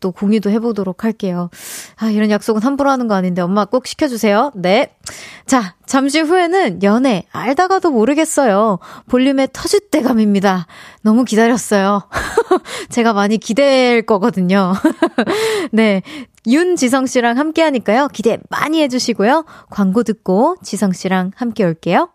[0.00, 1.50] 또 공유도 해보도록 할게요.
[1.96, 4.52] 아, 이런 약속은 함부로 하는 거 아닌데 엄마 꼭 시켜주세요.
[4.54, 4.94] 네.
[5.46, 8.78] 자, 잠시 후에는 연애 알다가도 모르겠어요.
[9.08, 10.66] 볼륨의 터줏대감입니다.
[11.02, 12.08] 너무 기다렸어요.
[12.88, 14.72] 제가 많이 기댈 거거든요.
[15.72, 16.02] 네.
[16.46, 18.08] 윤지성 씨랑 함께 하니까요.
[18.08, 19.44] 기대 많이 해주시고요.
[19.70, 22.13] 광고 듣고 지성 씨랑 함께 올게요.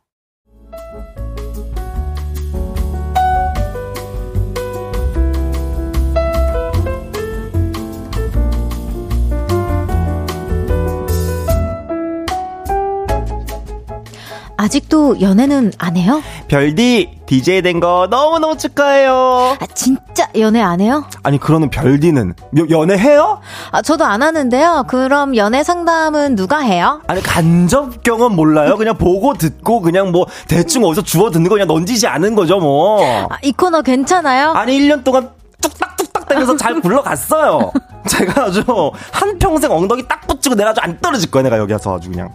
[14.64, 16.22] 아직도 연애는 안 해요?
[16.50, 19.56] 별디 DJ 된 거 너무너무 축하해요.
[19.58, 21.06] 아, 진짜 연애 안 해요?
[21.24, 23.40] 아니 그러는 별디는 여- 연애해요?
[23.72, 24.84] 아, 저도 안 하는데요.
[24.90, 27.00] 그럼 연애 상담은 누가 해요?
[27.08, 28.76] 아니 간접 경험 몰라요?
[28.76, 33.02] 그냥 보고 듣고 그냥 뭐 대충 어디서 주워 듣는 거 그냥 넌지지 않은 거죠 뭐.
[33.30, 34.52] 아, 이 코너 괜찮아요?
[34.52, 35.30] 아니 1년 동안
[35.62, 37.72] 뚝딱뚝딱 되면서 잘 굴러갔어요.
[38.10, 38.64] 제가 아주
[39.12, 42.32] 한평생 엉덩이 딱 붙이고 내가 아주 안 떨어질 거야 내가 여기 와서 아주 그냥.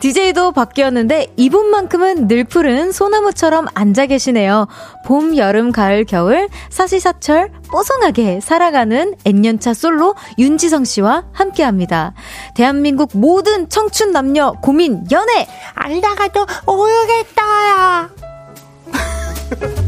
[0.00, 4.66] DJ도 바뀌었는데 이분만큼은 늘 푸른 소나무처럼 앉아 계시네요.
[5.06, 12.14] 봄, 여름, 가을, 겨울 사시사철 뽀송하게 살아가는 N년차 솔로 윤지성 씨와 함께 합니다.
[12.54, 18.08] 대한민국 모든 청춘 남녀 고민 연애 알다가도 모르겠다.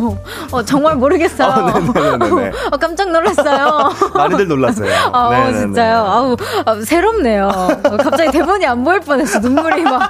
[0.00, 0.18] 어,
[0.52, 1.48] 어, 정말 모르겠어요.
[1.48, 2.52] 어, 네네네네.
[2.72, 3.90] 어, 깜짝 놀랐어요.
[4.14, 4.90] 많이들 놀랐어요.
[5.12, 5.58] 아, 네네네.
[5.58, 5.96] 진짜요?
[5.98, 7.46] 아우, 아, 새롭네요.
[7.48, 9.38] 어, 갑자기 대본이 안 보일 뻔했어.
[9.40, 10.08] 눈물이 막.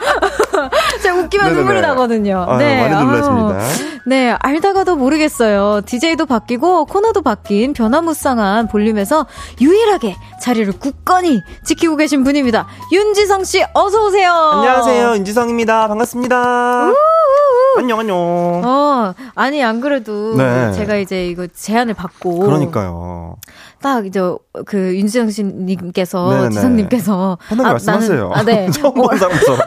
[1.02, 1.52] 제가 웃기면 네네네.
[1.58, 2.46] 눈물이 나거든요.
[2.48, 3.04] 아유, 많이 아우.
[3.04, 3.58] 놀랐습니다.
[4.06, 5.82] 네, 알다가도 모르겠어요.
[5.84, 9.26] DJ도 바뀌고 코너도 바뀐 변화무쌍한 볼륨에서
[9.60, 12.66] 유일하게 자리를 굳건히 지키고 계신 분입니다.
[12.92, 14.32] 윤지성 씨, 어서 오세요.
[14.32, 16.92] 안녕하세요 인지성입니다 반갑습니다.
[17.78, 18.16] 안녕 안녕.
[18.16, 20.72] 어, 아니, 안 그래도 네.
[20.72, 22.40] 제가 이제 이거 제안을 받고.
[22.40, 23.36] 그러니까요.
[23.80, 24.20] 딱 이제
[24.66, 26.48] 그 윤지성 씨님께서 네네.
[26.50, 28.32] 지성님께서 편하게 말씀하세요.
[28.34, 28.70] 아, 네.
[28.72, 29.60] 처음 본 사람처럼.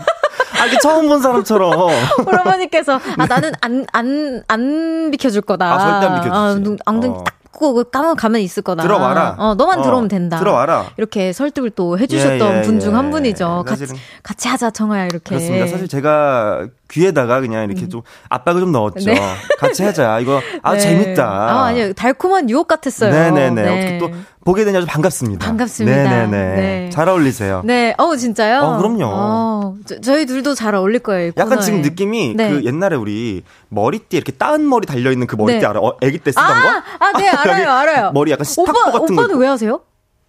[0.62, 1.74] 아, 이게 처음 본 사람처럼.
[2.28, 5.74] 오라버니께서 아 나는 안 안 안 비켜줄 거다.
[5.74, 6.32] 아, 절대 안 비켜주지.
[6.36, 7.24] 아, 눈- 엉덩이 어.
[7.24, 8.82] 딱 꽂고 까만 가면 있을 거다.
[8.84, 9.36] 들어와라.
[9.38, 10.40] 어 너만 어, 들어오면 된다.
[10.40, 10.86] 들어와라.
[10.98, 13.12] 이렇게 설득을 또 해주셨던 예, 예, 분중한 예.
[13.12, 13.64] 분이죠.
[13.68, 13.86] 같이
[14.24, 15.24] 같이 하자 청아야 이렇게.
[15.36, 15.68] 그렇습니다.
[15.68, 19.12] 사실 제가 귀에다가 그냥 이렇게 좀 압박을 좀 넣었죠.
[19.12, 19.20] 네.
[19.58, 20.20] 같이 하자.
[20.20, 20.80] 이거 아 네.
[20.80, 21.26] 재밌다.
[21.26, 23.12] 아 아니요 달콤한 유혹 같았어요.
[23.12, 23.62] 네네네.
[23.62, 23.78] 네.
[23.78, 24.12] 어떻게 또
[24.46, 25.44] 보게 되니 아주 반갑습니다.
[25.46, 26.04] 반갑습니다.
[26.04, 26.56] 네네네.
[26.56, 26.90] 네.
[26.92, 27.62] 잘 어울리세요.
[27.66, 28.60] 네, 어 진짜요?
[28.60, 29.06] 어, 그럼요.
[29.06, 31.30] 어, 저, 희 둘도 잘 어울릴 거예요.
[31.30, 31.62] 이 약간.
[31.62, 32.52] 지금 느낌이 네.
[32.52, 35.66] 그 옛날에 우리 머리띠 이렇게 따은 머리 달려 있는 그 머리띠 네.
[35.66, 35.80] 알아?
[35.80, 36.70] 어, 아기 때 쓰던 거?
[37.00, 38.12] 아, 네, 알아요, 알아요.
[38.12, 39.38] 머리 약간 시타코 오빠, 같은 오빠는 거.
[39.40, 39.80] 왜 하세요?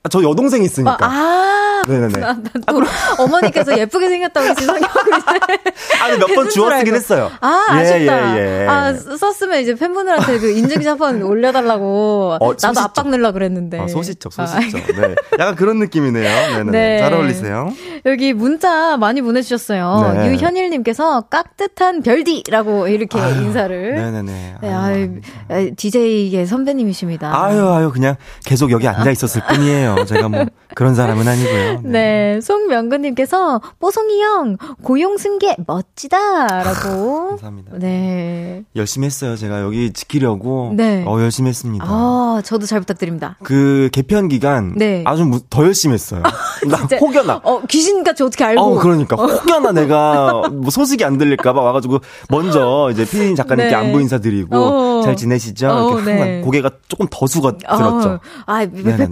[0.04, 0.98] 아, 저 여동생 있으니까.
[1.00, 2.20] 아, 네네네.
[2.20, 2.82] 난또
[3.18, 4.66] 어머니께서 예쁘게 생겼다고 이제.
[6.02, 7.30] 아니, 몇번 주워쓰긴 했어요.
[7.40, 8.36] 아, 예, 아쉽다.
[8.36, 8.66] 예, 예.
[8.68, 12.36] 아, 썼으면 이제 팬분들한테 그 인증샷 한번 올려달라고.
[12.38, 12.80] 어, 나도.
[12.80, 13.80] 압박 넣으려 그랬는데.
[13.80, 14.94] 아, 소시적, 아, 소시적.
[14.94, 15.14] 네.
[15.38, 16.58] 약간 그런 느낌이네요.
[16.58, 16.70] 네네.
[16.70, 16.98] 네.
[16.98, 17.72] 잘 어울리세요.
[18.04, 20.12] 여기 문자 많이 보내주셨어요.
[20.18, 20.32] 네.
[20.32, 23.94] 유현일님께서 깍듯한 별디라고 이렇게 아유, 인사를.
[23.94, 24.54] 네네네.
[24.60, 27.42] 네, 아유, 아유, DJ의 선배님이십니다.
[27.42, 29.93] 아유, 아유, 그냥 계속 여기 앉아 있었을 뿐이에요.
[30.06, 31.80] 제가 뭐 그런 사람은 아니고요.
[31.84, 37.28] 네, 송명근님께서 뽀송이 형 고용 승계 멋지다라고.
[37.30, 37.72] 감사합니다.
[37.78, 38.64] 네.
[38.76, 39.36] 열심히 했어요.
[39.36, 40.72] 제가 여기 지키려고.
[40.76, 41.04] 네.
[41.06, 41.84] 어, 열심히 했습니다.
[41.88, 43.36] 아, 저도 잘 부탁드립니다.
[43.42, 45.02] 그 개편 기간 네.
[45.06, 46.22] 아주 무- 더 열심히 했어요.
[46.68, 46.96] 나 진짜.
[46.98, 47.40] 혹여나.
[47.44, 48.60] 어, 귀신같이 어떻게 알고.
[48.62, 49.16] 어, 그러니까.
[49.16, 53.74] 혹여나 내가 뭐 소식이 안 들릴까봐 와가지고 먼저 이제 피디님 작가님께 네.
[53.74, 55.02] 안부 인사드리고 어.
[55.04, 55.68] 잘 지내시죠?
[55.68, 56.40] 어, 이렇게 항상 네.
[56.40, 58.08] 고개가 조금 더 숙어 들었죠.
[58.08, 59.08] 어, 아, 네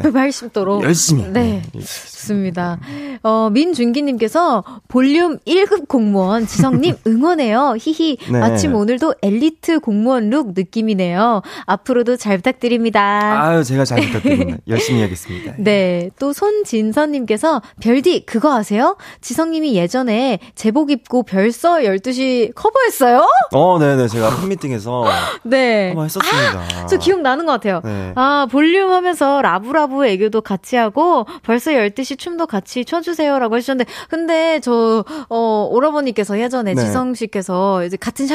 [0.80, 0.82] 180도로.
[0.84, 1.24] 열심히.
[1.28, 1.62] 네.
[1.72, 2.78] 좋습니다.
[3.22, 7.76] 어, 민준기님께서 볼륨 1급 공무원 지성님 응원해요.
[7.78, 8.16] 히히.
[8.30, 8.38] 네.
[8.40, 11.42] 마침 오늘도 엘리트 공무원 룩 느낌이네요.
[11.66, 13.42] 앞으로도 잘 부탁드립니다.
[13.42, 14.58] 아유, 제가 잘 부탁드립니다.
[14.68, 15.54] 열심히 하겠습니다.
[15.58, 16.10] 네.
[16.18, 18.96] 또 손진선님께서 별디 그거 아세요?
[19.20, 23.26] 지성님이 예전에 제복 입고 별서 12시 커버했어요?
[23.54, 24.08] 어, 네네.
[24.08, 25.04] 제가 팬미팅에서
[25.44, 25.88] 네.
[25.88, 26.86] 한번 했었습니다.
[26.86, 27.80] 저 기억나는 것 같아요.
[27.84, 28.12] 네.
[28.14, 35.04] 아, 볼륨 하면서 라브라브 애교도 같이 하고 벌써 12시 춤도 같이 춰주세요라고 해주셨는데 근데 저,
[35.28, 36.84] 어, 오라버니께서 예전에 네.
[36.84, 38.26] 지성 씨께서 이제 같은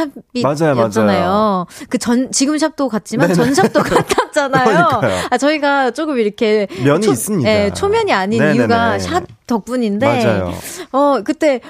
[0.44, 1.66] 맞아요, 샵이었잖아요.
[1.90, 3.36] 그 전, 지금 샵도 같지만 네네.
[3.36, 4.66] 전 샵도 같았잖아요.
[4.66, 5.28] 그러니까요.
[5.30, 6.68] 아, 저희가 조금 이렇게.
[6.84, 7.50] 면이 있습니다.
[7.50, 8.58] 예, 초면이 아닌 네네네.
[8.60, 10.06] 이유가 샵 덕분인데.
[10.06, 10.54] 맞아요.
[10.92, 11.62] 어, 그때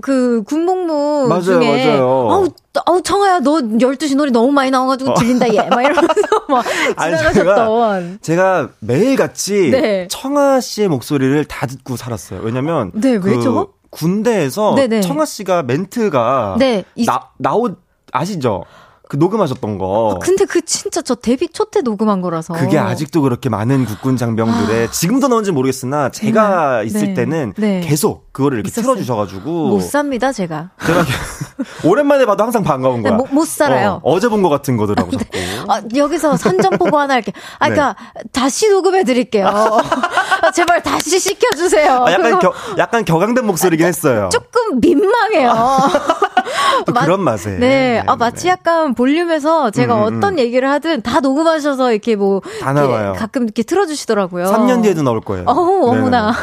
[0.00, 2.06] 그 군복무 맞아요, 중에 맞아요.
[2.06, 2.48] 어우,
[2.86, 6.06] 어우 청아야 너 12시 노래 너무 많이 나와 가지고 들린다 얘 막 이러면서
[6.48, 6.64] 막
[6.96, 10.06] 지나가셨던 제가 매일같이 네.
[10.08, 12.40] 청아 씨의 목소리를 다 듣고 살았어요.
[12.42, 13.72] 왜냐면 네, 그 왜죠?
[13.90, 15.00] 군대에서 네네.
[15.00, 17.70] 청아 씨가 멘트가 네, 이- 나 나오
[18.12, 18.64] 아시죠?
[19.10, 20.14] 그 녹음하셨던 거.
[20.14, 24.16] 아, 근데 그 진짜 저 데뷔 초 때 녹음한 거라서 그게 아직도 그렇게 많은 국군
[24.16, 26.86] 장병들의 지금도 나온지 모르겠으나 제가 네.
[26.86, 27.14] 있을 네.
[27.14, 27.80] 때는 네.
[27.80, 28.94] 계속 그거를 이렇게 있었어요.
[28.94, 31.04] 틀어주셔가지고 못 삽니다 제가 제가
[31.84, 33.12] 오랜만에 봐도 항상 반가운 거야.
[33.12, 34.00] 네, 못- 못 살아요.
[34.04, 35.24] 어, 제본것 같은 거더라고 자꾸.
[35.68, 37.32] 아, 여기서 선전포고 하나 할게.
[37.58, 37.74] 아, 네.
[37.74, 37.96] 그니까,
[38.32, 39.46] 다시 녹음해 드릴게요.
[39.48, 42.04] 아, 제발 다시 시켜주세요.
[42.06, 44.28] 아, 약간 겨, 약간 격앙된 목소리긴 했어요.
[44.32, 45.52] 조금 민망해요.
[46.86, 47.50] 또 마- 그런 맛에.
[47.58, 48.02] 네.
[48.06, 52.42] 아, 마치 약간 볼륨에서 제가 음, 음, 어떤 얘기를 하든 다 녹음하셔서 이렇게 뭐.
[52.60, 53.14] 다 나와요.
[53.16, 54.44] 가끔 이렇게 틀어주시더라고요.
[54.44, 55.44] 3년 뒤에도 나올 거예요.
[55.46, 56.34] 어우, 어머나.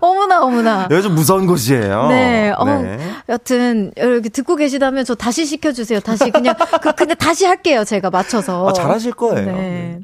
[0.00, 0.88] 어머나, 어머나.
[0.90, 2.08] 여기 좀 무서운 곳이에요.
[2.08, 2.98] 네, 어, 네.
[3.28, 6.00] 여튼, 이렇게 듣고 계시다면 저 다시 시켜주세요.
[6.00, 7.84] 다시 그냥, 그, 그냥 다시 할게요.
[7.84, 8.66] 제가 맞춰서.
[8.66, 9.46] 아, 잘하실 거예요.
[9.52, 10.00] 네.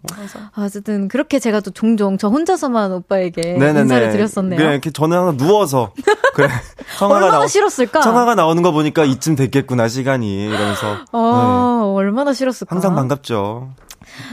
[0.56, 4.58] 어쨌든, 그렇게 제가 또 종종 저 혼자서만 오빠에게 인사를 드렸었네요.
[4.58, 5.92] 그래, 이렇게 저는 항상 누워서.
[6.36, 6.48] 그래.
[7.00, 8.00] 얼마나 나오- 싫었을까?
[8.00, 10.46] 청아가 나오는 거 보니까 이쯤 됐겠구나, 시간이.
[10.46, 10.98] 이러면서.
[11.12, 12.74] 어, 얼마나 싫었을까?
[12.74, 12.76] 네.
[12.76, 13.70] 항상 반갑죠.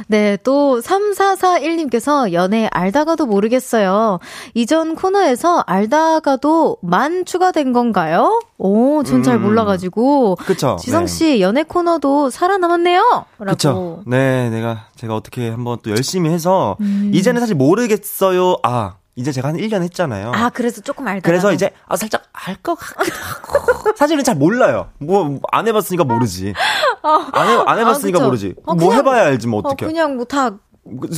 [0.08, 4.20] 네, 또 3441님께서 연애 알다가도 모르겠어요.
[4.54, 8.40] 이전 코너에서 알다가도 만 추가된 건가요?
[8.58, 9.44] 오, 전잘 음.
[9.44, 10.36] 몰라가지고.
[10.46, 10.78] 그쵸.
[10.80, 11.12] 지성 네.
[11.12, 13.26] 씨 연애 코너도 살아남았네요.
[13.40, 13.52] 라고.
[13.52, 14.04] 그쵸.
[14.06, 17.12] 네, 내가, 제가 어떻게 한번 또 열심히 해서, 음.
[17.14, 18.58] 이제는 사실 모르겠어요.
[18.64, 20.32] 아, 이제 제가 한 1년 했잖아요.
[20.34, 21.28] 아, 그래서 조금 알다.
[21.30, 23.94] 그래서 이제, 아, 살짝 알 것 같기도 하고.
[23.98, 24.90] 사실은 잘 몰라요.
[25.00, 26.54] 뭐, 안 해봤으니까 모르지.
[27.04, 28.26] 안, 해, 안 해봤으니까 아.
[28.26, 28.56] 모르지.
[28.66, 29.92] 어, 뭐 그냥- 해봐야 알지, 뭐 어, 어떡해.
[29.92, 30.52] 그냥 뭐 다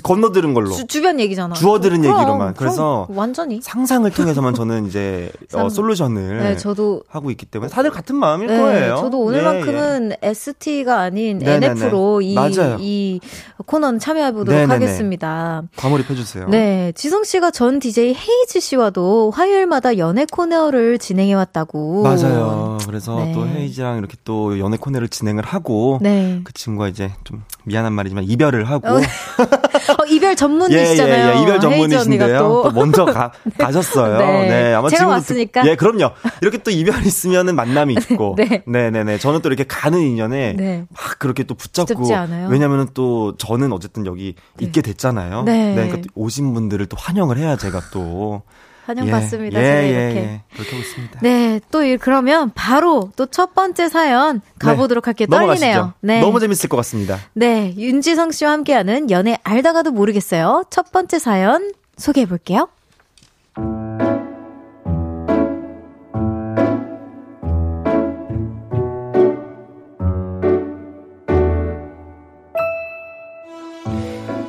[0.03, 0.71] 건너들은 걸로.
[0.87, 1.55] 주변 얘기잖아.
[1.55, 2.53] 주워들은 그럼, 얘기로만.
[2.53, 3.59] 그래서 완전히.
[3.63, 8.47] 상상을 통해서만 저는 이제 어, 상- 솔루션을 네, 저도 하고 있기 때문에 다들 같은 마음일
[8.47, 8.97] 네, 거예요.
[8.97, 11.65] 저도 오늘만큼은 ST가 아닌 네네네.
[11.81, 12.77] NF로 이, 맞아요.
[12.79, 13.19] 이
[13.65, 14.71] 코너는 참여해 보도록 네네네.
[14.73, 15.61] 하겠습니다.
[15.63, 15.67] 네.
[15.77, 16.47] 과몰입 해 주세요.
[16.47, 22.03] 네, 지성 씨가 전 DJ 헤이즈 씨와도 화요일마다 연애 코너를 진행해 왔다고.
[22.03, 22.77] 맞아요.
[22.85, 23.33] 그래서 네.
[23.33, 26.41] 또 헤이즈랑 이렇게 또 연애 코너를 진행을 하고 네.
[26.43, 28.87] 그 친구가 이제 좀 미안한 말이지만 이별을 하고
[29.55, 31.27] 어, 어, 이별 전문이시잖아요.
[31.29, 31.41] 예, 예, 예.
[31.41, 32.37] 이별 전문이신데요.
[32.39, 32.63] 또.
[32.63, 34.17] 또 먼저 가, 가셨어요.
[34.17, 34.47] 네.
[34.47, 34.73] 네.
[34.73, 35.61] 아마 제가 지금도 왔으니까.
[35.63, 36.11] 듣- 예, 그럼요.
[36.41, 38.35] 이렇게 또 이별이 있으면은 만남이 있고.
[38.37, 38.63] 네.
[38.65, 38.89] 네.
[38.91, 40.85] 네 네 저는 또 이렇게 가는 인연에 네.
[40.89, 42.07] 막 그렇게 또 붙잡고.
[42.49, 45.43] 왜냐면은 또 저는 어쨌든 여기 있게 됐잖아요.
[45.43, 45.73] 네.
[45.75, 48.43] 그러니까 또 오신 분들을 또 환영을 해야 제가 또.
[48.85, 49.59] 환영받습니다.
[49.59, 50.15] 예, 제가 예, 이렇게.
[50.19, 50.41] 예.
[50.53, 51.19] 그렇게 있습니다.
[51.21, 55.27] 네, 또 이- 그러면 바로 또 첫 번째 사연 가보도록 할게요.
[55.29, 55.37] 네.
[55.37, 55.93] 떨리네요.
[56.01, 56.21] 네.
[56.21, 57.17] 너무 재밌을 것 같습니다.
[57.33, 60.63] 네, 윤지성 씨와 함께하는 연애 알다가도 모르겠어요.
[60.69, 62.67] 첫 번째 사연 소개해 볼게요.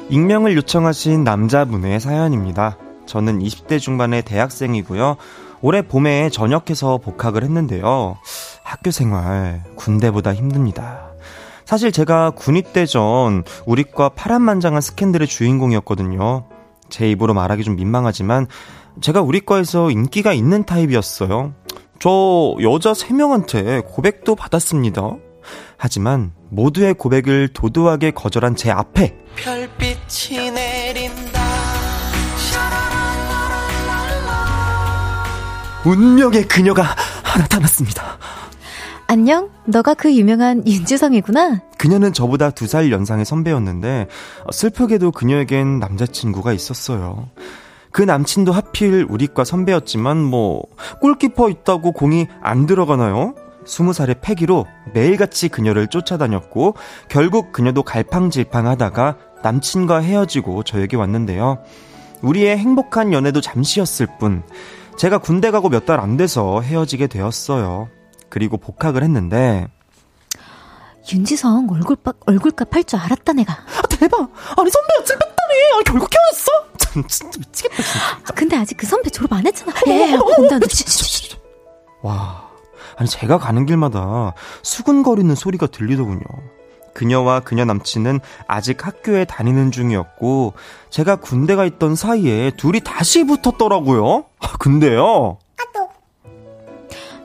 [0.09, 2.79] 익명을 요청하신 남자분의 사연입니다.
[3.07, 5.17] 저는 20대 중반의 대학생이고요.
[5.63, 8.17] 올해 봄에 전역해서 복학을 했는데요.
[8.63, 11.11] 학교 생활 군대보다 힘듭니다.
[11.65, 16.47] 사실 제가 군입대 전 우리과 파란만장한 스캔들의 주인공이었거든요.
[16.89, 18.47] 제 입으로 말하기 좀 민망하지만
[19.01, 21.55] 제가 우리과에서 인기가 있는 타입이었어요.
[21.99, 25.17] 저 여자 3명한테 고백도 받았습니다.
[25.77, 31.11] 하지만 모두의 고백을 도도하게 거절한 제 앞에 별빛이 내린
[35.87, 36.83] 운명의 그녀가
[37.39, 38.19] 나타났습니다.
[39.07, 39.51] 안녕?
[39.67, 41.61] 너가 그 유명한 윤지성이구나?
[41.79, 44.09] 그녀는 저보다 두 살 연상의 선배였는데
[44.45, 47.29] 어, 슬프게도 그녀에겐 남자친구가 있었어요.
[47.93, 50.63] 그 남친도 하필 우리과 선배였지만 뭐
[51.01, 53.35] 골키퍼 있다고 공이 안 들어가나요?
[53.65, 56.75] 스무 살의 패기로 매일같이 그녀를 쫓아다녔고
[57.09, 61.59] 결국 그녀도 갈팡질팡 하다가 남친과 헤어지고 저에게 왔는데요.
[62.23, 64.43] 우리의 행복한 연애도 잠시였을 뿐
[64.97, 67.89] 제가 군대 가고 몇 달 안 돼서 헤어지게 되었어요.
[68.29, 69.67] 그리고 복학을 했는데
[71.13, 73.53] 윤지성 얼굴값, 얼굴값 할 줄 알았다, 내가.
[73.53, 74.19] 아, 대박!
[74.21, 75.73] 아니 선배 며칠 뺐다니!
[75.75, 76.51] 아, 결국 헤어졌어?
[76.79, 77.99] 참 진짜 미치겠다 진짜.
[78.25, 79.73] 아, 근데 아직 그 선배 졸업 안 했잖아.
[79.89, 80.67] 예, 온다, 온다.
[82.03, 82.49] 와,
[82.97, 86.25] 아니 제가 가는 길마다 수근거리는 소리가 들리더군요.
[86.97, 90.55] 그녀와 그녀 남친은 아직 학교에 다니는 중이었고
[90.89, 94.25] 제가 군대가 있던 사이에 둘이 다시 붙었더라고요.
[94.41, 95.37] 아, 근데요.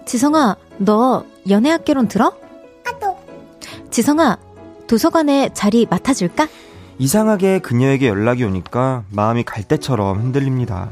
[0.06, 2.34] 지성아, 너 연애학개론 들어?
[3.92, 4.38] 지성아,
[4.88, 6.50] 도서관에 자리 맡아줄까?
[6.98, 10.90] 이상하게 그녀에게 연락이 오니까 마음이 갈대처럼 흔들립니다.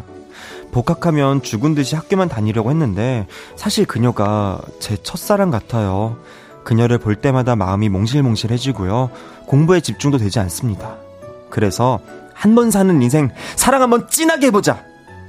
[0.72, 3.28] 복학하면 죽은 듯이 학교만 다니려고 했는데
[3.58, 6.18] 사실 그녀가 제 첫사랑 같아요.
[6.70, 9.10] 그녀를 볼 때마다 마음이 몽실몽실해지고요.
[9.48, 10.98] 공부에 집중도 되지 않습니다.
[11.50, 12.00] 그래서
[12.36, 14.84] 한 번 사는 인생 사랑 한번 진하게 해보자.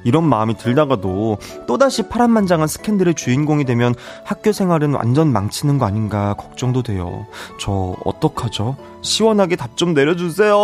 [0.04, 6.82] 이런 마음이 들다가도 또다시 파란만장한 스캔들의 주인공이 되면 학교 생활은 완전 망치는 거 아닌가 걱정도
[6.82, 7.26] 돼요.
[7.58, 8.76] 저 어떡하죠?
[9.00, 10.54] 시원하게 답 좀 내려주세요.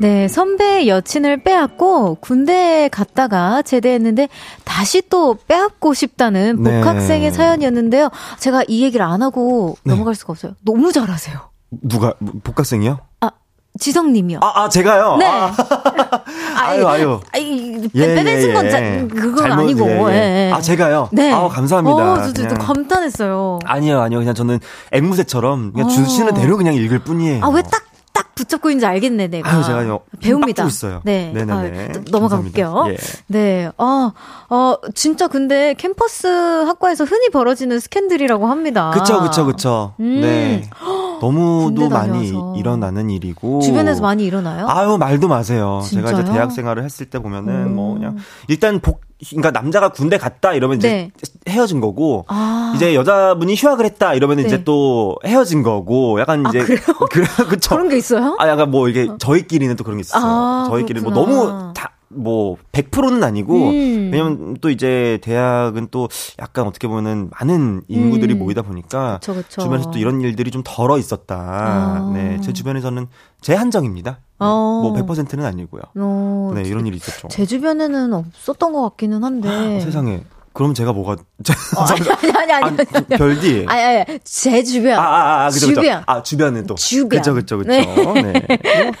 [0.00, 4.28] 네, 선배 여친을 빼앗고 군대에 갔다가 제대했는데
[4.64, 6.78] 다시 또 빼앗고 싶다는 네.
[6.80, 8.08] 복학생의 사연이었는데요.
[8.38, 9.92] 제가 이 얘기를 안 하고 네.
[9.92, 10.52] 넘어갈 수가 없어요.
[10.64, 11.38] 너무 잘하세요.
[11.82, 12.98] 누가 뭐, 복학생이요?
[13.20, 13.30] 아,
[13.78, 14.40] 지성님이요.
[14.42, 15.16] 아, 아 제가요.
[15.18, 15.26] 네.
[15.26, 15.52] 아,
[16.56, 17.20] 아유 아유.
[17.34, 18.70] 아이, 예, 빼, 빼신 예, 건 예.
[18.70, 19.86] 자, 그건 잘못, 아니고.
[20.10, 20.16] 예, 예.
[20.16, 20.52] 예, 예.
[20.52, 21.10] 아 제가요.
[21.12, 21.30] 네.
[21.30, 21.94] 아 감사합니다.
[22.14, 23.58] 어, 그냥- 감탄했어요.
[23.66, 24.58] 아니요 아니요 그냥 저는
[24.92, 25.90] 앵무새처럼 그냥 어.
[25.90, 27.44] 주시는 대로 그냥 읽을 뿐이에요.
[27.44, 27.82] 아, 왜 딱,
[28.12, 29.50] 딱 붙잡고 있는지 알겠네, 내가.
[29.52, 30.00] 아유, 제가 요.
[30.20, 30.64] 배웁니다.
[30.64, 31.00] 있어요.
[31.04, 31.30] 네.
[31.32, 31.88] 네네네.
[31.88, 32.38] 아, 또 넘어가.
[32.38, 32.84] 볼게요.
[32.88, 32.96] 예.
[33.28, 33.70] 네.
[33.78, 34.12] 어,
[34.48, 38.90] 어, 진짜 근데 캠퍼스 학과에서 흔히 벌어지는 스캔들이라고 합니다.
[38.92, 39.94] 그쵸 그쵸 그쵸.
[40.00, 40.20] 음.
[40.22, 40.70] 네.
[41.20, 42.32] 너무도 많이.
[42.56, 43.60] 일어나는 일이고.
[43.60, 44.66] 주변에서 많이 일어나요?
[44.68, 45.82] 아유 말도 마세요.
[45.84, 46.34] 제가 이제 진짜요?
[46.34, 47.74] 대학 생활을 했을 때 보면은 음.
[47.76, 48.16] 뭐 그냥
[48.48, 51.52] 일단 복 그러니까 남자가 군대 갔다 이러면 이제 네.
[51.52, 52.72] 헤어진 거고 아.
[52.74, 54.44] 이제 여자분이 휴학을 했다 이러면 네.
[54.44, 56.80] 이제 또 헤어진 거고 약간 아, 이제 그래요?
[57.10, 57.74] 그래 그쵸.
[57.74, 58.36] 그런 게 있어요?
[58.38, 60.22] 아 약간 뭐 이게 저희끼리는 또 그런 게 있어요.
[60.24, 61.12] 아, 저희끼리 뭐.
[61.12, 64.10] 너무 다 뭐 100%는 아니고 음.
[64.12, 66.08] 왜냐면 또 이제 대학은 또
[66.40, 68.40] 약간 어떻게 보면은 많은 인구들이 음.
[68.40, 69.62] 모이다 보니까 그쵸, 그쵸.
[69.62, 71.36] 주변에서 또 이런 일들이 좀 덜어 있었다.
[71.36, 72.10] 아.
[72.12, 73.06] 네, 제 주변에서는
[73.40, 74.10] 제 한정입니다.
[74.12, 74.80] 네, 어.
[74.82, 75.82] 뭐 100%는 아니고요.
[75.96, 77.28] 어, 네, 이런 일이 있었죠.
[77.28, 79.48] 제 주변에는 없었던 것 같기는 한데.
[79.48, 80.24] 어, 세상에.
[80.52, 81.12] 그럼 제가 뭐가
[81.76, 82.64] 어, 아니, 아니, 아니, 아니.
[82.92, 83.06] 아니.
[83.06, 83.66] 별디.
[83.68, 84.98] 아니, 아니, 제 주변.
[84.98, 85.80] 아, 아, 아, 그죠, 그죠.
[85.82, 86.02] 주변.
[86.06, 86.74] 아, 주변은 또.
[86.74, 87.08] 주변.
[87.20, 87.68] 그쵸, 그쵸, 그쵸.
[87.70, 87.84] 네.
[88.22, 88.92] 네.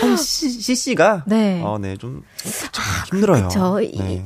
[0.00, 1.24] 한 C, CC가.
[1.26, 1.60] 네.
[1.64, 2.22] 어, 네, 좀,
[2.72, 3.48] 좀 힘들어요.
[3.82, 4.24] 이- 네.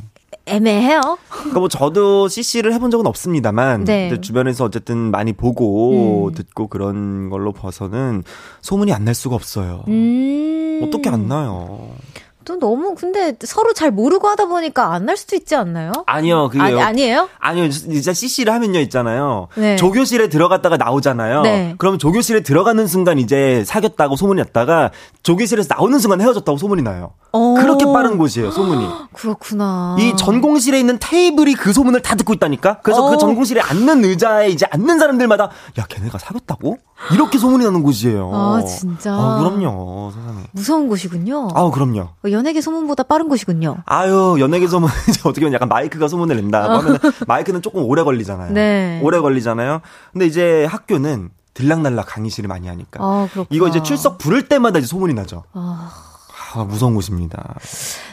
[0.48, 1.00] 애매해요.
[1.28, 4.20] 그러니까 뭐 저도 CC를 해본 적은 없습니다만 네.
[4.20, 6.34] 주변에서 어쨌든 많이 보고 음.
[6.34, 8.22] 듣고 그런 걸로 봐서는
[8.60, 9.82] 소문이 안 날 수가 없어요.
[9.88, 10.82] 음.
[10.84, 11.88] 어떻게 안 나요?
[12.46, 15.92] 또 너무 근데 서로 잘 모르고 하다 보니까 안 날 수도 있지 않나요?
[16.06, 17.28] 아니요, 그게 아니, 아니에요?
[17.38, 19.46] 아니요, 진짜 CC를 하면요 있잖아요.
[19.54, 19.76] 네.
[19.76, 21.42] 조교실에 들어갔다가 나오잖아요.
[21.42, 21.74] 네.
[21.78, 24.90] 그럼 조교실에 들어가는 순간 이제 사귀었다고 소문이 났다가
[25.22, 27.12] 조교실에서 나오는 순간 헤어졌다고 소문이 나요.
[27.32, 27.54] 어.
[27.58, 28.88] 그렇게 빠른 곳이에요, 소문이.
[29.12, 29.96] 그렇구나.
[30.00, 32.80] 이 전공실에 있는 테이블이 그 소문을 다 듣고 있다니까?
[32.82, 33.10] 그래서 어.
[33.10, 36.78] 그 전공실에 앉는 의자에 이제 앉는 사람들마다, 야, 걔네가 사귀었다고?
[37.12, 38.30] 이렇게 소문이 나는 곳이에요.
[38.34, 39.12] 아, 진짜?
[39.14, 40.42] 아, 그럼요, 세상에.
[40.52, 41.48] 무서운 곳이군요.
[41.54, 42.08] 아우, 그럼요.
[42.28, 43.76] 연예계 소문보다 빠른 곳이군요.
[43.84, 48.50] 아유, 연예계 소문, 이제 어떻게 보면 약간 마이크가 소문을 낸다고 하면 마이크는 조금 오래 걸리잖아요.
[48.50, 48.52] 어.
[48.52, 49.00] 네.
[49.02, 49.80] 오래 걸리잖아요.
[50.12, 53.02] 근데 이제 학교는 들락날락 강의실을 많이 하니까.
[53.02, 53.28] 아.
[53.50, 55.44] 이거 이제 출석 부를 때마다 이제 소문이 나죠.
[55.52, 55.90] 아,
[56.54, 57.54] 아, 무서운 곳입니다.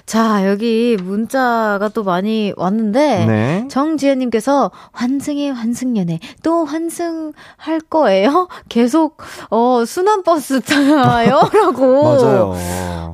[0.05, 3.67] 자, 여기 문자가 또 많이 왔는데, 네.
[3.69, 8.47] 정지현님께서 환승에 환승연애 또 환승할 거예요?
[8.67, 9.17] 계속,
[9.49, 11.49] 어, 순환 버스 타요?
[11.53, 12.03] 라고.
[12.03, 12.53] 맞아요.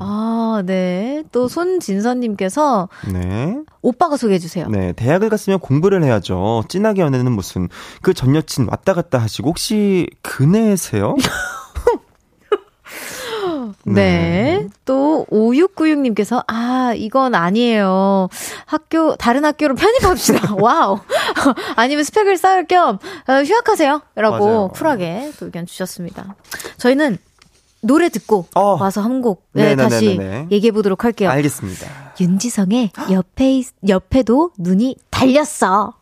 [0.02, 1.24] 아, 네.
[1.32, 3.56] 또 손진선 님께서 네.
[3.84, 4.68] 오빠가 소개해 주세요.
[4.68, 4.92] 네.
[4.94, 6.64] 대학을 갔으면 공부를 해야죠.
[6.70, 7.70] 진하게 연애는 무슨
[8.02, 11.16] 그 전 여친 왔다 갔다 하시고 혹시 그네세요?
[13.84, 14.68] 네.
[14.86, 18.30] 또 5696님께서 아, 이건 아니에요.
[18.66, 20.56] 학교 다른 학교로 편입합시다.
[20.60, 21.00] wow.
[21.76, 24.02] 아니면 스펙을 쌓을 겸 어, 휴학하세요.
[24.16, 24.68] 라고 맞아요.
[24.74, 26.36] 쿨하게 또 의견 주셨습니다.
[26.78, 27.18] 저희는
[27.82, 28.78] 노래 듣고 어.
[28.80, 30.48] 와서 한곡 네, 다시 네네네네네.
[30.52, 31.30] 얘기해 보도록 할게요.
[31.30, 32.14] 알겠습니다.
[32.20, 35.94] 윤지성의 옆에 있- 옆에도 눈이 달렸어.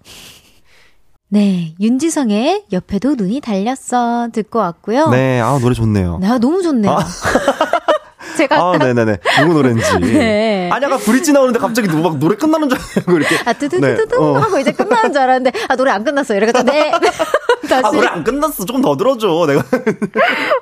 [1.30, 5.10] 네, 윤지성의 옆에도 눈이 달렸어 듣고 왔고요.
[5.10, 5.42] 네.
[5.42, 6.20] 아, 노래 좋네요.
[6.20, 6.98] 나 너무 좋네요.
[8.38, 9.18] 제가 아, 네네네.
[9.42, 10.00] 누구 노래인지.
[10.02, 10.70] 네.
[10.72, 13.36] 아니, 아까 브릿지 나오는데 갑자기 누- 막 노래 끝나는 줄 알고 이렇게.
[13.46, 14.34] 아, 뜨드드드드 네, 어.
[14.38, 16.38] 하고 이제 끝나는 줄 알았는데, 아, 노래 안 끝났어요.
[16.38, 16.92] 이래가지고, 네.
[17.68, 17.86] 다시.
[17.86, 18.64] 아, 노래 안 끝났어.
[18.66, 19.28] 조금 더 들어줘.
[19.48, 19.64] 내가.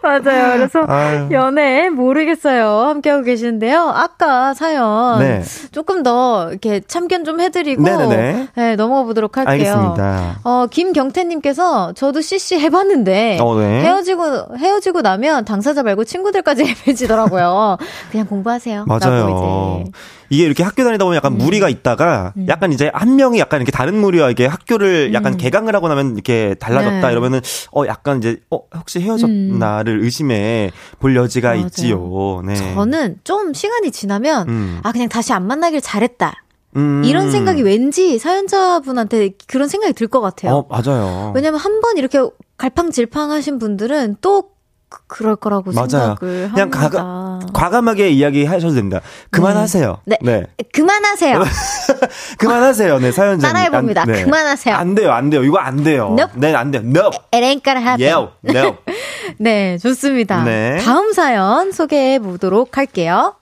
[0.01, 0.57] 맞아요.
[0.57, 1.27] 그래서, 아유.
[1.31, 2.67] 연애 모르겠어요.
[2.87, 3.91] 함께하고 계시는데요.
[3.93, 5.19] 아까 사연.
[5.19, 5.43] 네.
[5.71, 7.81] 조금 더 이렇게 참견 좀 해드리고.
[7.83, 8.47] 네네네.
[8.55, 9.51] 네, 넘어가 보도록 할게요.
[9.53, 10.39] 알겠습니다.
[10.43, 13.37] 어, 김경태님께서 저도 CC 해봤는데.
[13.41, 13.81] 어, 네.
[13.81, 14.23] 헤어지고,
[14.57, 17.64] 헤어지고 나면 당사자 말고 친구들까지 헤매지더라고요.
[18.11, 18.85] 그냥 공부하세요.
[18.87, 19.83] 맞아요.
[20.29, 21.37] 이게 이렇게 학교 다니다 보면 약간 음.
[21.37, 25.87] 무리가 있다가 약간 이제 한 명이 약간 이렇게 다른 무리와 이게 학교를 약간 개강을 하고
[25.87, 27.01] 나면 이렇게 달라졌다 음.
[27.01, 27.11] 네.
[27.11, 27.41] 이러면은
[27.75, 31.61] 어 약간 이제 어 혹시 헤어졌나를 의심해 볼 여지가 맞아요.
[31.67, 32.41] 있지요.
[32.45, 32.55] 네.
[32.55, 34.79] 저는 좀 시간이 지나면, 음.
[34.83, 36.43] 아, 그냥 다시 안 만나길 잘했다.
[36.75, 37.03] 음.
[37.05, 40.53] 이런 생각이 왠지 사연자분한테 그런 생각이 들 것 같아요.
[40.55, 41.31] 어 맞아요.
[41.35, 42.19] 왜냐면 한 번 이렇게
[42.57, 44.49] 갈팡질팡 하신 분들은 또
[44.89, 45.87] 그- 그럴 거라고 맞아요.
[45.87, 46.17] 생각을
[46.53, 46.79] 그냥 합니다.
[46.79, 49.01] 과감, 과감 하게 이야기하셔도 됩니다.
[49.31, 49.97] 그만하세요.
[50.05, 50.45] 네.
[50.73, 51.41] 그만하세요.
[52.37, 52.99] 그만하세요.
[52.99, 53.41] 네, 사연자님.
[53.53, 54.01] 따라해 봅니다.
[54.01, 54.23] 안- 네.
[54.23, 54.75] 그만하세요.
[54.75, 55.43] 안 돼요, 안 돼요.
[55.43, 56.07] 이거 안 돼요.
[56.17, 56.33] Nope.
[56.35, 56.83] 네, 안 돼요.
[56.85, 57.09] No.
[57.31, 58.31] 에렌까를 하세요.
[59.39, 60.43] 네, 좋습니다.
[60.43, 60.77] 네.
[60.83, 63.35] 다음 사연 소개해 보도록 할게요.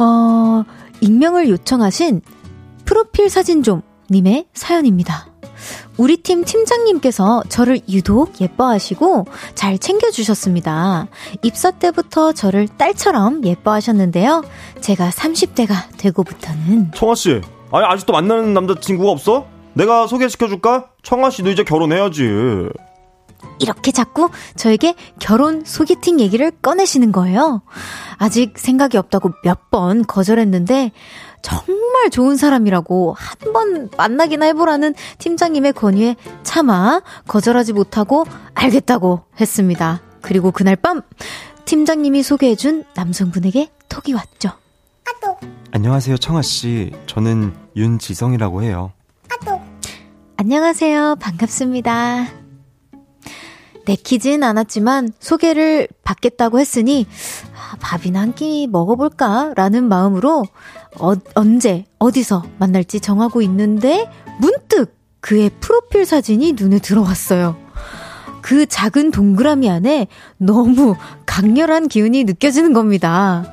[0.00, 0.64] 어,
[1.00, 2.22] 익명을 요청하신
[2.84, 5.26] 프로필 사진 좀 님의 사연입니다.
[5.98, 11.06] 우리 팀 팀장님께서 저를 유독 예뻐하시고 잘 챙겨주셨습니다.
[11.42, 14.42] 입사 때부터 저를 딸처럼 예뻐하셨는데요.
[14.80, 19.46] 제가 30대가 되고부터는 청아 씨, 아니 아직도 만나는 남자친구가 없어?
[19.74, 20.86] 내가 소개시켜줄까?
[21.02, 22.22] 청아 씨도 이제 결혼해야지.
[23.58, 27.62] 이렇게 자꾸 저에게 결혼 소개팅 얘기를 꺼내시는 거예요.
[28.18, 30.90] 아직 생각이 없다고 몇 번 거절했는데
[31.42, 38.24] 정말 좋은 사람이라고 한 번 만나기나 해보라는 팀장님의 권유에 차마 거절하지 못하고
[38.54, 40.00] 알겠다고 했습니다.
[40.22, 41.02] 그리고 그날 밤
[41.66, 44.50] 팀장님이 소개해준 남성분에게 톡이 왔죠.
[45.72, 46.90] 안녕하세요, 청아 씨.
[47.06, 48.92] 저는 윤지성이라고 해요.
[50.36, 51.16] 안녕하세요.
[51.20, 52.39] 반갑습니다.
[53.90, 57.06] 내키진 않았지만 소개를 받겠다고 했으니
[57.54, 59.52] 아, 밥이나 한 끼 먹어볼까?
[59.56, 60.44] 라는 마음으로
[60.98, 67.56] 어, 언제 어디서 만날지 정하고 있는데 문득 그의 프로필 사진이 눈에 들어왔어요.
[68.40, 70.06] 그 작은 동그라미 안에
[70.38, 70.94] 너무
[71.26, 73.44] 강렬한 기운이 느껴지는 겁니다.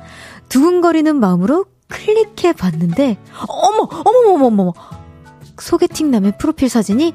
[0.48, 3.18] 두근거리는 마음으로 클릭해 봤는데
[3.48, 4.72] 어머 어머 어머 어머
[5.58, 7.12] 소개팅 남의 프로필 사진이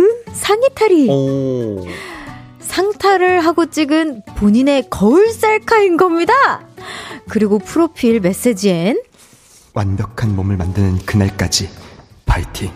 [0.00, 0.08] 응?
[0.32, 1.86] 상의탈이 오.
[2.74, 6.32] 상탈을 하고 찍은 본인의 거울 셀카인 겁니다.
[7.28, 9.00] 그리고 프로필 메시지엔
[9.74, 11.70] 완벽한 몸을 만드는 그날까지
[12.26, 12.72] 파이팅.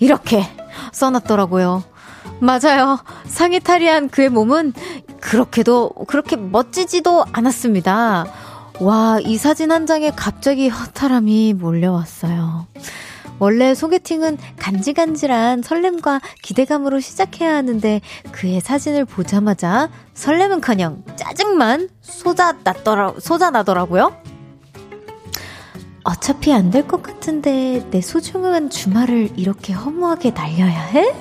[0.00, 0.46] 이렇게
[0.92, 1.84] 써놨더라고요.
[2.40, 2.98] 맞아요.
[3.26, 4.72] 상의 탈의한 그의 몸은
[5.20, 8.26] 그렇게도 그렇게 멋지지도 않았습니다.
[8.80, 12.66] 와, 이 사진 한 장에 갑자기 허탈함이 몰려왔어요.
[13.42, 24.16] 원래 소개팅은 간질간질한 설렘과 기대감으로 시작해야 하는데 그의 사진을 보자마자 설렘은커녕 짜증만 쏟아났더라 쏟아나더라고요.
[26.04, 31.12] 어차피 안 될 것 같은데 내 소중한 주말을 이렇게 허무하게 날려야 해?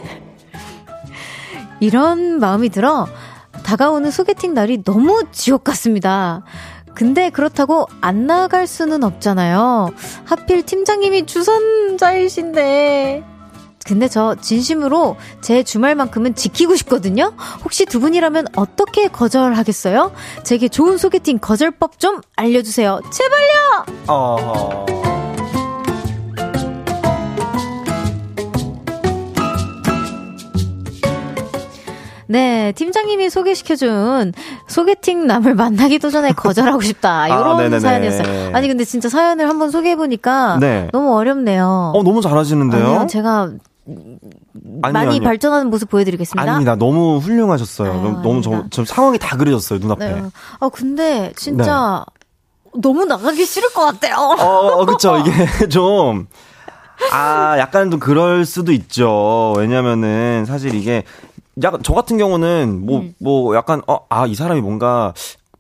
[1.79, 3.07] 이런 마음이 들어
[3.63, 6.43] 다가오는 소개팅 날이 너무 지옥 같습니다.
[6.93, 9.91] 근데 그렇다고 안 나갈 수는 없잖아요.
[10.25, 13.23] 하필 팀장님이 주선자이신데.
[13.83, 17.33] 근데 저 진심으로 제 주말만큼은 지키고 싶거든요?
[17.63, 20.13] 혹시 두 분이라면 어떻게 거절하겠어요?
[20.43, 23.01] 제게 좋은 소개팅 거절법 좀 알려주세요.
[23.11, 23.85] 제발요!
[24.07, 25.00] 어.
[32.31, 34.31] 네, 팀장님이 소개시켜준
[34.67, 37.27] 소개팅 남을 만나기도 전에 거절하고 싶다.
[37.27, 37.79] 이런 아.
[37.79, 38.55] 사연이었어요.
[38.55, 40.87] 아니, 근데 진짜 사연을 한번 소개해보니까 네.
[40.93, 41.91] 너무 어렵네요.
[41.93, 42.85] 어, 너무 잘하시는데요?
[42.85, 43.51] 아니요, 제가
[44.81, 45.21] 많이 아니요.
[45.21, 46.41] 발전하는 모습 보여드리겠습니다.
[46.41, 46.75] 아닙니다.
[46.75, 47.91] 너무 훌륭하셨어요.
[47.91, 48.63] 아유, 너무, 너무 저.
[48.69, 50.07] 저 상황이 다 그려졌어요, 눈앞에.
[50.13, 50.23] 네.
[50.61, 52.05] 아, 근데 진짜
[52.73, 54.15] 너무 나가기 싫을 것 같아요.
[54.15, 55.17] 어, 어, 그쵸.
[55.17, 55.31] 이게
[55.67, 56.27] 좀,
[57.11, 59.53] 아, 약간 좀 그럴 수도 있죠.
[59.57, 61.03] 왜냐면은 사실 이게,
[61.63, 63.13] 약간, 저 같은 경우는 뭐, 음.
[63.19, 65.13] 뭐, 약간, 어, 아, 이 사람이 뭔가,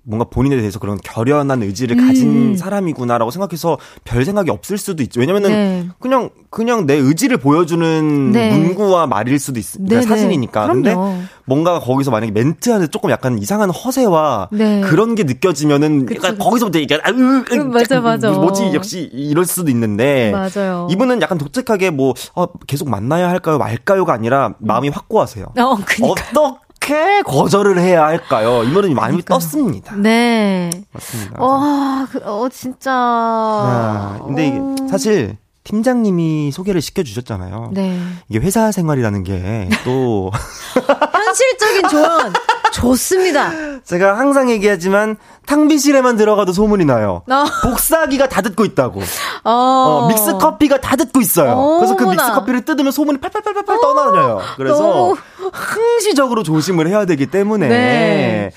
[0.03, 2.07] 뭔가 본인에 대해서 그런 결연한 의지를 음.
[2.07, 5.19] 가진 사람이구나라고 생각해서 별 생각이 없을 수도 있죠.
[5.19, 5.87] 왜냐면은 네.
[5.99, 8.57] 그냥 그냥 내 의지를 보여주는 네.
[8.57, 9.93] 문구와 말일 수도 있습니다.
[9.95, 10.07] 네네.
[10.07, 10.67] 사진이니까.
[10.67, 11.17] 근데 그럼요.
[11.45, 14.81] 뭔가 거기서 만약에 멘트하는데 조금 약간 이상한 허세와 네.
[14.81, 16.43] 그런 게 느껴지면은 그쵸, 약간 그쵸.
[16.43, 18.31] 거기서부터 이게 아, 으, 으, 음, 맞아, 짝, 맞아.
[18.31, 20.87] 뭐지 역시 이럴 수도 있는데 맞아요.
[20.89, 25.53] 이분은 약간 독특하게 뭐 어, 계속 만나야 할까요 말까요가 아니라 마음이 확고하세요.
[25.57, 26.07] 어, 그니까.
[26.41, 28.63] 어 떻게 거절을 해야 할까요?
[28.63, 29.39] 이분은 마음이 그러니까요.
[29.39, 29.95] 떴습니다.
[29.95, 30.69] 네.
[30.91, 31.41] 맞습니다.
[31.43, 32.91] 와, 그, 어, 진짜.
[32.91, 37.69] 아, 근데 이게 어, 사실 팀장님이 소개를 시켜주셨잖아요.
[37.73, 37.99] 네.
[38.29, 40.31] 이게 회사 생활이라는 게 또
[41.13, 42.33] 현실적인 조언
[42.73, 43.51] 좋습니다.
[43.83, 47.23] 제가 항상 얘기하지만 탕비실에만 들어가도 소문이 나요.
[47.29, 47.45] 어.
[47.63, 49.01] 복사기가 다 듣고 있다고.
[49.43, 51.77] 어, 어, 믹스 커피가 다 듣고 있어요.
[51.79, 52.03] 그래서 그.
[52.05, 54.41] 믹스 커피를 뜯으면 소문이 팔팔팔팔 떠나요.
[54.57, 55.17] 그래서 너무-
[55.51, 58.51] 항시적으로 조심을 해야 되기 때문에 네.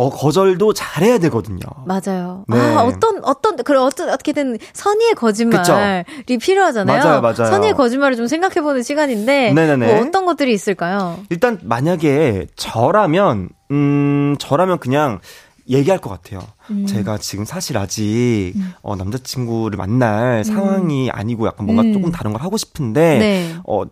[0.00, 1.60] 어, 거절도 잘해야 되거든요.
[1.84, 2.44] 맞아요.
[2.48, 2.58] 네.
[2.58, 6.04] 아, 어떤, 어떤, 그래, 어떤, 어떻게든 선의의 거짓말이
[6.40, 7.02] 필요하잖아요.
[7.02, 7.50] 맞아요, 맞아요.
[7.50, 9.52] 선의의 거짓말을 좀 생각해보는 시간인데.
[9.52, 9.86] 네네네.
[9.92, 11.18] 뭐 어떤 것들이 있을까요?
[11.28, 15.20] 일단 만약에 저라면 음 저라면 그냥
[15.68, 16.40] 얘기할 것 같아요.
[16.70, 16.86] 음.
[16.86, 21.92] 제가 지금 사실 아직 어, 남자친구를 만날 상황이 아니고 약간 뭔가 음.
[21.92, 23.54] 조금 다른 걸 하고 싶은데 네.
[23.66, 23.82] 어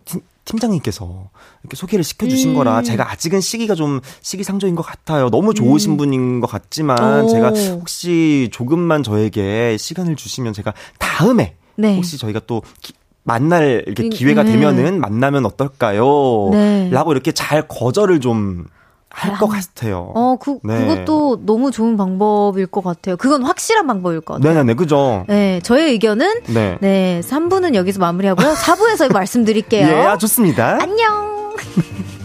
[0.45, 1.29] 팀, 팀장님께서
[1.63, 2.55] 이렇게 소개를 시켜주신 음.
[2.55, 5.29] 거라 제가 아직은 시기가 좀 시기상조인 것 같아요.
[5.29, 7.25] 너무 좋으신 분인 것 같지만 음.
[7.25, 7.27] 오.
[7.29, 11.95] 제가 혹시 조금만 저에게 시간을 주시면 제가 다음에 네.
[11.95, 14.53] 혹시 저희가 또 기- 만날 이렇게 음, 기회가 네.
[14.53, 16.49] 되면은 만나면 어떨까요?
[16.51, 16.89] 네.
[16.91, 18.65] 라고 이렇게 잘 거절을 좀
[19.09, 20.11] 할것 아, 같아요.
[20.15, 20.85] 어, 그, 네.
[20.85, 23.17] 그것도 너무 좋은 방법일 것 같아요.
[23.17, 24.53] 그건 확실한 방법일 것 같아요.
[24.53, 25.25] 네네네, 그죠?
[25.27, 26.77] 네, 저의 의견은, 네.
[26.79, 28.53] 네, 3부는 여기서 마무리하고요.
[28.53, 29.87] 4부에서 말씀드릴게요.
[29.89, 30.77] 예, 아, 좋습니다.
[30.81, 31.55] 안녕!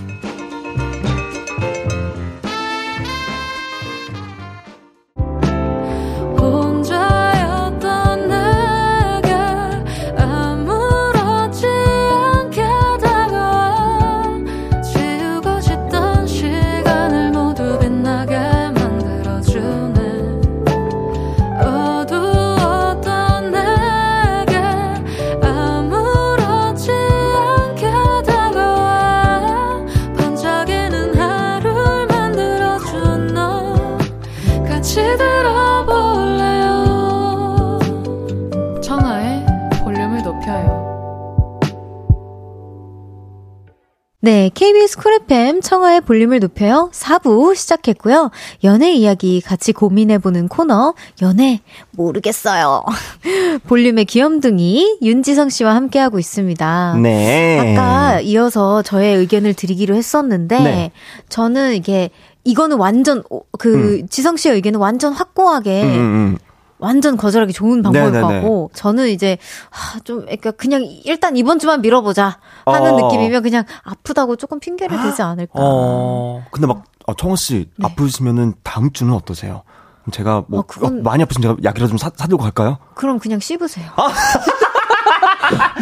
[46.05, 46.91] 볼륨을 높여요.
[46.93, 48.31] 4부 시작했고요.
[48.63, 51.61] 연애 이야기 같이 고민해보는 코너, 연애
[51.93, 52.85] 모르겠어요.
[53.67, 56.99] 볼륨의 귀염둥이 윤지성 씨와 함께하고 있습니다.
[57.03, 57.59] 네.
[57.75, 60.93] 아까 이어서 저의 의견을 드리기로 했었는데, 네.
[61.29, 62.11] 저는 이게,
[62.45, 66.39] 이거는 완전, 오- 그, 지성 씨의 의견은 완전 확고하게, 음, 음, 음.
[66.79, 68.35] 완전 거절하기 좋은 방법일 것 네네네.
[68.41, 69.39] 같고 저는 이제
[69.71, 73.01] 하, 좀 그러니까 그냥 일단 이번 주만 밀어보자 하는 어.
[73.09, 75.53] 느낌이면 그냥 아프다고 조금 핑계를 대지 않을까.
[75.55, 77.87] 어, 근데 막, 어, 청호 씨, 네.
[77.87, 79.63] 아프시면은 다음 주는 어떠세요?
[80.11, 82.79] 제가 뭐, 어, 그건- 어, 많이 아프시면 제가 약이라도 좀 사, 사들고 갈까요?
[82.95, 83.87] 그럼 그냥 씹으세요.
[83.97, 84.09] 아.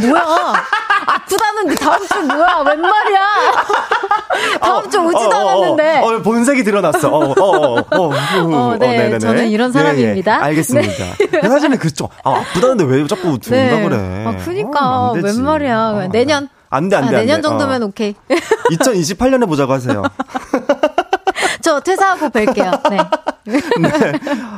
[0.00, 0.54] 뭐야?
[1.06, 2.62] 아프다는데 다음 주 뭐야?
[2.66, 3.20] 웬 말이야?
[4.60, 6.00] 다음 주 오지도 어, 어, 어, 않았는데.
[6.00, 7.08] 어, 어, 본색이 드러났어.
[7.08, 9.18] 어, 어, 어, 어, 어, 어, 네, 네네네.
[9.18, 10.32] 저는 이런 사람입니다.
[10.32, 10.44] 예, 예.
[10.44, 11.04] 알겠습니다.
[11.48, 12.08] 사실은 그죠.
[12.24, 13.88] 아, 아프다는데 왜 자꾸 들어온다 네.
[13.88, 14.24] 그래.
[14.26, 14.88] 아, 그니까.
[15.08, 15.22] 어, 안.
[15.22, 15.78] 웬 말이야.
[15.78, 16.48] 어, 내년.
[16.70, 17.16] 안 돼, 안 아, 돼.
[17.16, 17.48] 안 내년 돼.
[17.48, 17.86] 정도면 어.
[17.86, 18.14] 오케이.
[18.70, 20.02] 2028년에 보자고 하세요.
[21.62, 22.90] 저 퇴사하고 뵐게요.
[22.90, 22.98] 네.
[23.80, 24.12] 네.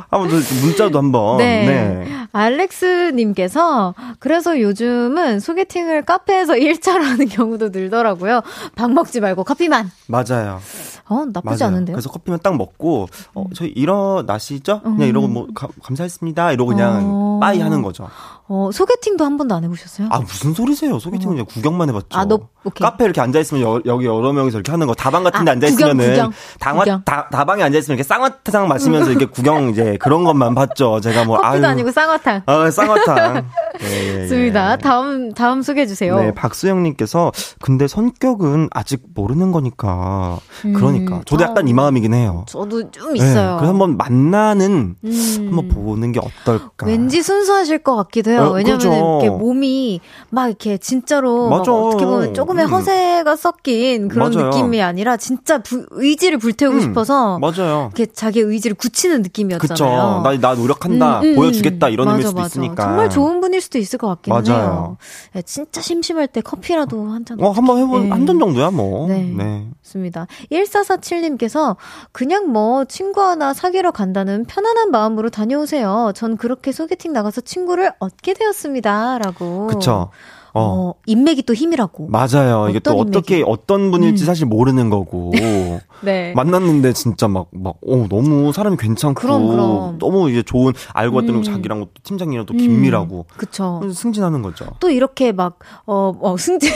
[0.09, 1.37] 한번 저 문자도 한번.
[1.37, 1.65] 네.
[1.65, 2.15] 네.
[2.31, 8.41] 알렉스님께서 그래서 요즘은 소개팅을 카페에서 1차로 하는 경우도 늘더라고요.
[8.75, 9.91] 밥 먹지 말고 커피만.
[10.07, 10.59] 맞아요.
[11.07, 11.73] 어 나쁘지 맞아요.
[11.73, 11.95] 않은데요.
[11.95, 14.81] 그래서 커피만 딱 먹고, 어, 저희 일어나시죠?
[14.81, 16.51] 그냥 이러고 뭐, 가- 감사했습니다.
[16.53, 17.39] 이러고 그냥 어.
[17.39, 18.09] 빠이 하는 거죠.
[18.47, 20.07] 어 소개팅도 한 번도 안 해보셨어요?
[20.11, 20.97] 아, 무슨 소리세요?
[20.99, 22.07] 소개팅은 그냥 구경만 해봤죠.
[22.13, 22.83] 아, 너- 오케이.
[22.83, 24.93] 카페 이렇게 앉아있으면 여, 여기 여러 명이서 이렇게 하는 거.
[24.95, 25.95] 다방 같은 데 아, 앉아있으면은.
[25.97, 26.31] 구경, 구경.
[26.59, 30.99] 당화, 다, 다방에 앉아있으면 이렇게 쌍화탕 마시면서 이렇게 구경 이제 그런 것만 봤죠.
[31.01, 31.39] 제가 뭐.
[31.43, 31.65] 아유.
[31.65, 32.43] 아니고 쌍화탕.
[32.45, 33.45] 어, 쌍화탕.
[33.81, 34.21] 예, 예, 예.
[34.27, 34.77] 좋습니다.
[34.77, 36.15] 다음, 다음 소개해주세요.
[36.19, 37.31] 네, 박수영님께서
[37.61, 41.67] 근데 성격은 아직 모르는 거니까 그러니까 저도 약간 어.
[41.69, 42.45] 이 마음이긴 해요.
[42.47, 43.57] 저도 좀 네, 있어요.
[43.57, 45.35] 그래서 한번 만나는 음.
[45.47, 46.85] 한번 보는 게 어떨까.
[46.85, 48.41] 왠지 순수하실 것 같기도 해요.
[48.43, 48.91] 어, 왜냐면 그죠.
[48.93, 51.47] 이렇게 몸이 막 이렇게 진짜로.
[51.47, 52.71] 어떻게 보면 조금의 음.
[52.71, 54.49] 허세가 섞인 그런 맞아요.
[54.49, 57.91] 느낌이 아니라 진짜 부- 의지를 불태우고 음, 싶어서 맞아요.
[57.95, 59.67] 이렇게 자기 의지를 굳히는 느낌이었잖아요.
[59.73, 59.85] 그쵸.
[60.23, 61.19] 나, 나 노력한다.
[61.19, 61.89] 음, 음, 보여주겠다.
[61.89, 62.47] 이런 맞아, 의미일 수도 맞아.
[62.47, 62.83] 있으니까.
[62.83, 64.45] 정말 좋은 분일 수도 있을 것 같긴 맞아요.
[64.63, 64.97] 해요.
[65.35, 67.41] 예, 진짜 심심할 때 커피라도 한 잔.
[67.41, 68.09] 어, 한번 해본, 예.
[68.09, 69.07] 한잔 정도야, 뭐.
[69.07, 69.23] 네.
[69.23, 69.67] 네.
[69.83, 70.27] 좋습니다.
[70.51, 71.75] 1447님께서
[72.11, 76.11] 그냥 뭐 친구 하나 사귀러 간다는 편안한 마음으로 다녀오세요.
[76.15, 79.19] 전 그렇게 소개팅 나가서 친구를 얻게 되었습니다.
[79.19, 79.67] 라고.
[79.67, 80.09] 그쵸.
[80.55, 80.61] 어.
[80.61, 82.07] 어, 인맥이 또 힘이라고.
[82.07, 82.69] 맞아요.
[82.69, 83.51] 이게 또 어떤 어떻게, 인맥이?
[83.51, 84.25] 어떤 분일지 음.
[84.25, 85.31] 사실 모르는 거고.
[86.01, 86.33] 네.
[86.33, 89.19] 만났는데 진짜 막, 막, 어, 너무 사람이 괜찮고.
[89.19, 89.97] 그럼, 그럼.
[89.99, 91.43] 너무 이제 좋은, 알고 봤더니 음.
[91.43, 93.25] 자기랑 또 팀장이랑 또 긴밀하고.
[93.37, 93.81] 그쵸.
[93.93, 94.65] 승진하는 거죠.
[94.79, 96.71] 또 이렇게 막, 어, 어, 승진.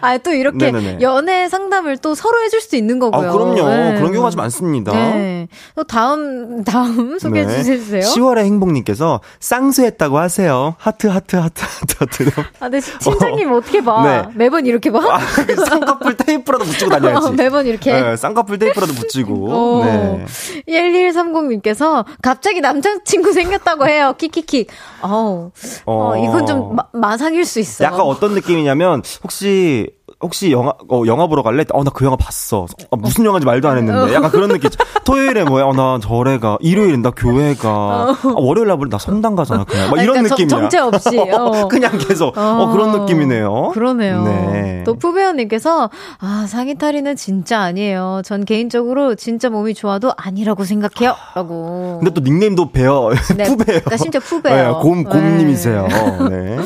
[0.00, 0.98] 아, 또 이렇게 네네네.
[1.00, 3.32] 연애 상담을 또 서로 해줄 수 있는 아, 거고요.
[3.32, 3.68] 그럼요.
[3.68, 3.94] 네.
[3.96, 4.92] 그런 경우가 좀 많습니다.
[4.92, 5.48] 네.
[5.76, 7.62] 또 다음, 다음 소개해 네.
[7.62, 8.00] 주세요.
[8.02, 10.74] 10월의 행복님께서 쌍수했다고 하세요.
[10.78, 12.30] 하트, 하트, 하트, 하트, 하트로.
[12.58, 14.02] 아, 근데 팀장님 어떻게 봐?
[14.02, 14.32] 네.
[14.34, 14.98] 매번 이렇게 봐?
[14.98, 17.26] 아, 그 쌍꺼풀 테이프라도 붙이고 다녀야지.
[17.28, 17.92] 어, 매번 이렇게.
[17.92, 19.32] 네, 쌍꺼풀 테이프라도 붙이고.
[19.34, 19.84] 오.
[19.84, 20.24] 네.
[20.68, 24.14] 1130님께서 갑자기 남자친구 생겼다고 해요.
[24.18, 24.66] 키키키.
[25.02, 25.52] 어우.
[25.86, 26.16] 어, 어.
[26.16, 27.84] 이건 좀 마, 마상일 수 있어.
[27.84, 29.90] 약간 어떤 느낌이냐면, 혹시,
[30.20, 31.64] 혹시 영화, 어, 영화 보러 갈래?
[31.72, 32.66] 어, 나 그 영화 봤어.
[32.90, 34.14] 어, 무슨 영화인지 말도 안 했는데.
[34.14, 34.70] 약간 그런 느낌.
[35.04, 35.64] 토요일에 뭐야?
[35.64, 36.56] 어, 나 절에 가.
[36.60, 37.68] 일요일엔 나 교회 가.
[37.68, 39.64] 아, 월요일 날나 성당 가잖아.
[39.64, 39.90] 그냥.
[39.90, 40.68] 막 이런 그러니까 정- 느낌이야.
[40.68, 41.18] 정체 없이.
[41.32, 41.68] 어.
[41.68, 42.36] 그냥 계속.
[42.38, 43.70] 어, 그런 느낌이네요.
[43.74, 44.24] 그러네요.
[44.24, 44.82] 네.
[44.84, 45.88] 또 푸베어님께서
[46.20, 48.20] 아 상의탈의는 진짜 아니에요.
[48.24, 52.00] 전 개인적으로 진짜 몸이 좋아도 아니라고 생각해요.라고.
[52.02, 53.10] 근데 또 닉네임도 베어.
[53.36, 53.64] 네, 푸베요.
[53.80, 54.72] 그러니까 심지어 푸베요.
[54.72, 55.86] 네, 곰, 곰님이세요.
[56.30, 56.58] 네.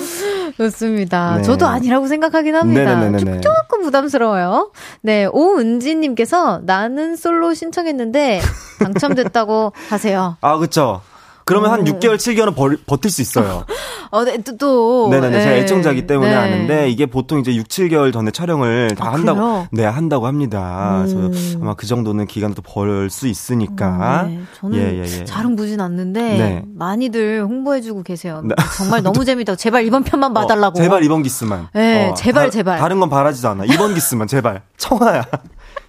[0.58, 1.36] 좋습니다.
[1.36, 1.42] 네.
[1.42, 2.96] 저도 아니라고 생각하긴 합니다.
[2.96, 3.40] 네네네네.
[3.40, 4.72] 조금 부담스러워요.
[5.02, 8.40] 네, 오은지님께서 나는 솔로 신청했는데
[8.80, 10.36] 당첨됐다고 하세요.
[10.40, 11.00] 아, 그쵸.
[11.48, 11.84] 그러면 한 오.
[11.84, 13.64] 6개월, 7개월은 버, 버틸 수 있어요.
[14.10, 15.08] 어, 네, 또, 또.
[15.10, 15.40] 네네 네.
[15.40, 15.60] 제가 네.
[15.60, 16.36] 애청자기 때문에 네.
[16.36, 19.66] 아는데, 이게 보통 이제 6, 7개월 전에 촬영을 다 아, 한다고, 그래요?
[19.72, 21.04] 네, 한다고 합니다.
[21.06, 21.30] 음.
[21.30, 24.24] 그래서 아마 그 정도는 기간도 벌 수 있으니까.
[24.28, 25.24] 네, 저는 예, 예, 예.
[25.24, 26.62] 잘은 보진 않는데 네.
[26.74, 28.42] 많이들 홍보해주고 계세요.
[28.44, 28.54] 네.
[28.76, 30.78] 정말 너무 재밌다고 제발 이번 편만 봐달라고.
[30.78, 31.68] 어, 제발 이번 기스만.
[31.72, 32.78] 네, 제발, 다, 제발.
[32.78, 33.64] 다른 건 바라지도 않아.
[33.64, 34.62] 이번 기스만, 제발.
[34.76, 35.24] 청아야.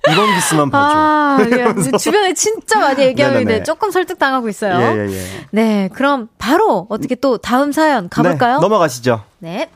[0.07, 0.95] 이번 기스만 봐줘.
[0.97, 1.97] 아, 예.
[1.97, 3.63] 주변에 진짜 많이 얘기하는데.
[3.63, 4.79] 조금 설득당하고 있어요.
[4.79, 5.23] 예, 예, 예.
[5.51, 8.55] 네, 그럼 바로 어떻게 또 다음 사연 가볼까요?
[8.55, 9.23] 네, 넘어가시죠.
[9.39, 9.69] 네.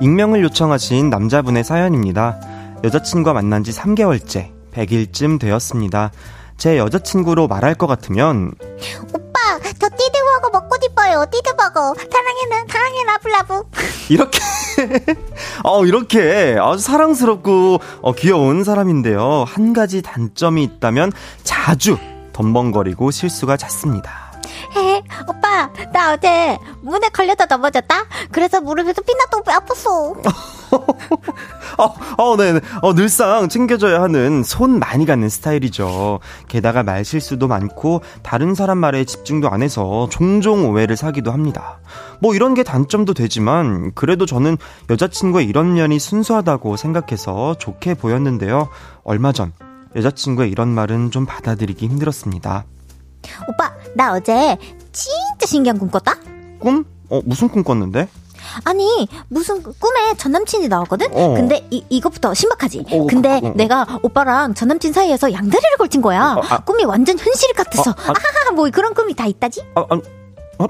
[0.00, 2.40] 익명을 요청하신 남자분의 사연입니다.
[2.82, 6.10] 여자친구와 만난 지 3개월째, 100일쯤 되었습니다.
[6.60, 8.52] 제 여자친구로 말할 것 같으면
[9.14, 11.24] 오빠, 저 띠드버거 먹고 싶어요.
[11.32, 11.94] 띠드버거.
[11.94, 13.62] 사랑해는, 사랑해, 라블라브.
[14.10, 14.38] 이렇게
[15.64, 19.44] 어 이렇게 아주 사랑스럽고 어, 귀여운 사람인데요.
[19.48, 21.12] 한 가지 단점이 있다면
[21.44, 21.96] 자주
[22.34, 24.29] 덤벙거리고 실수가 잦습니다.
[24.76, 27.94] 헤, 오빠, 나 어제 문에 걸려다 넘어졌다?
[28.30, 30.50] 그래서 무릎에서 피나도 아팠어.
[31.78, 32.60] 어, 어, 네, 네.
[32.82, 36.20] 어, 늘상 챙겨줘야 하는 손 많이 가는 스타일이죠.
[36.48, 41.80] 게다가 말 실수도 많고 다른 사람 말에 집중도 안 해서 종종 오해를 사기도 합니다.
[42.20, 44.56] 뭐 이런 게 단점도 되지만 그래도 저는
[44.90, 48.68] 여자친구의 이런 면이 순수하다고 생각해서 좋게 보였는데요.
[49.02, 49.52] 얼마 전
[49.96, 52.64] 여자친구의 이런 말은 좀 받아들이기 힘들었습니다.
[53.48, 54.56] 오빠, 나 어제
[54.92, 56.16] 진짜 신기한 꿈 꿨다?
[56.58, 56.84] 꿈?
[57.08, 58.08] 어, 무슨 꿈 꿨는데?
[58.64, 61.08] 아니, 무슨 꿈에 전 남친이 나왔거든?
[61.12, 61.34] 어.
[61.34, 62.86] 근데 이, 이것부터 신박하지?
[62.90, 63.52] 어, 근데 그, 어.
[63.54, 66.34] 내가 오빠랑 전 남친 사이에서 양다리를 걸친 거야.
[66.36, 66.58] 어, 아.
[66.64, 67.90] 꿈이 완전 현실 같았어.
[67.90, 68.08] 어, 아.
[68.10, 69.62] 아하하, 뭐 그런 꿈이 다 있다지?
[69.74, 70.00] 아, 아,
[70.58, 70.66] 어,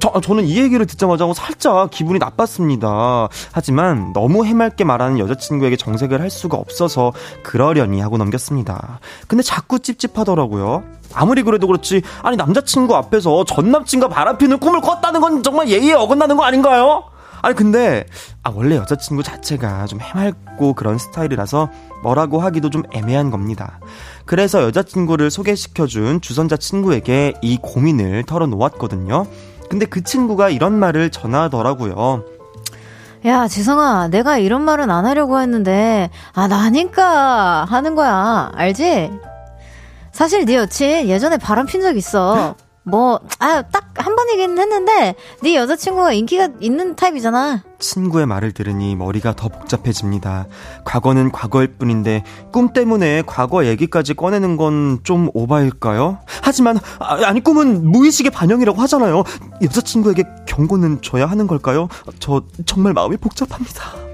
[0.00, 3.28] 저, 저는 이 얘기를 듣자마자 살짝 기분이 나빴습니다.
[3.52, 7.12] 하지만 너무 해맑게 말하는 여자친구에게 정색을 할 수가 없어서
[7.42, 9.00] 그러려니 하고 넘겼습니다.
[9.26, 10.82] 근데 자꾸 찝찝하더라고요.
[11.12, 16.36] 아무리 그래도 그렇지, 아니, 남자친구 앞에서 전 남친과 바람피는 꿈을 꿨다는 건 정말 예의에 어긋나는
[16.36, 17.04] 거 아닌가요?
[17.42, 18.06] 아니, 근데,
[18.42, 21.70] 아, 원래 여자친구 자체가 좀 해맑고 그런 스타일이라서
[22.02, 23.80] 뭐라고 하기도 좀 애매한 겁니다.
[24.24, 29.26] 그래서 여자친구를 소개시켜준 주선자 친구에게 이 고민을 털어놓았거든요.
[29.70, 32.24] 근데 그 친구가 이런 말을 전하더라고요.
[33.26, 38.50] 야, 지성아, 내가 이런 말은 안 하려고 했는데, 아, 나니까 하는 거야.
[38.54, 39.10] 알지?
[40.12, 42.56] 사실 네 여친 예전에 바람 핀 적 있어.
[42.82, 47.62] 뭐, 아, 딱 한번 얘기는 했는데 네 여자친구가 인기가 있는 타입이잖아.
[47.78, 50.46] 친구의 말을 들으니 머리가 더 복잡해집니다.
[50.84, 56.18] 과거는 과거일 뿐인데 꿈 때문에 과거 얘기까지 꺼내는 건 좀 오바일까요?
[56.42, 59.24] 하지만 아, 아니 꿈은 무의식의 반영이라고 하잖아요.
[59.62, 61.88] 여자친구에게 경고는 줘야 하는 걸까요?
[62.18, 64.09] 저 정말 마음이 복잡합니다.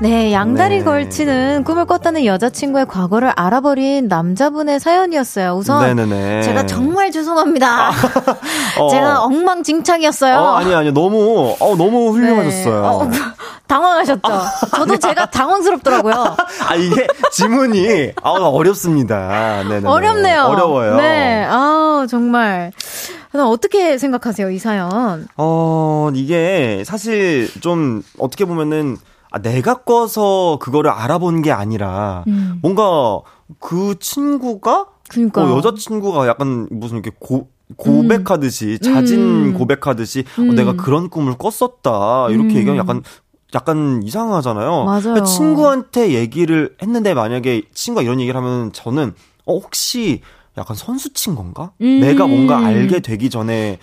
[0.00, 0.82] 네, 양다리 네.
[0.84, 5.52] 걸치는 꿈을 꿨다는 여자친구의 과거를 알아버린 남자분의 사연이었어요.
[5.52, 6.40] 우선 네네네.
[6.40, 7.90] 제가 정말 죄송합니다.
[8.80, 8.88] 어.
[8.88, 10.36] 제가 엉망진창이었어요.
[10.38, 12.80] 어, 아니 아니 너무 어 너무 훌륭하셨어요.
[13.10, 13.18] 네.
[13.18, 13.30] 어,
[13.66, 14.22] 당황하셨죠?
[14.74, 16.14] 저도 제가 당황스럽더라고요.
[16.66, 19.62] 아 이게 지문이 아 어렵습니다.
[19.68, 19.86] 네네.
[19.86, 20.44] 어렵네요.
[20.44, 20.96] 어려워요.
[20.96, 22.72] 네, 아 정말.
[23.34, 25.28] 어떻게 생각하세요, 이 사연?
[25.36, 28.96] 어 이게 사실 좀 어떻게 보면은
[29.30, 32.58] 아, 내가 꿔서 그거를 알아본 게 아니라 음.
[32.62, 33.20] 뭔가
[33.58, 39.54] 그 친구가 그러니까 어, 여자 친구가 약간 무슨 이렇게 고 고백하듯이 자진 음.
[39.54, 40.54] 고백하듯이 어, 음.
[40.54, 42.56] 내가 그런 꿈을 꿨었다 이렇게 음.
[42.56, 43.02] 얘기하면 약간
[43.54, 44.84] 약간 이상하잖아요.
[44.84, 45.24] 맞아요.
[45.24, 49.14] 친구한테 얘기를 했는데 만약에 친구가 이런 얘기를 하면 저는
[49.44, 50.20] 어 혹시
[50.56, 51.72] 약간 선수 친 건가?
[51.80, 52.00] 음.
[52.00, 53.78] 내가 뭔가 알게 되기 전에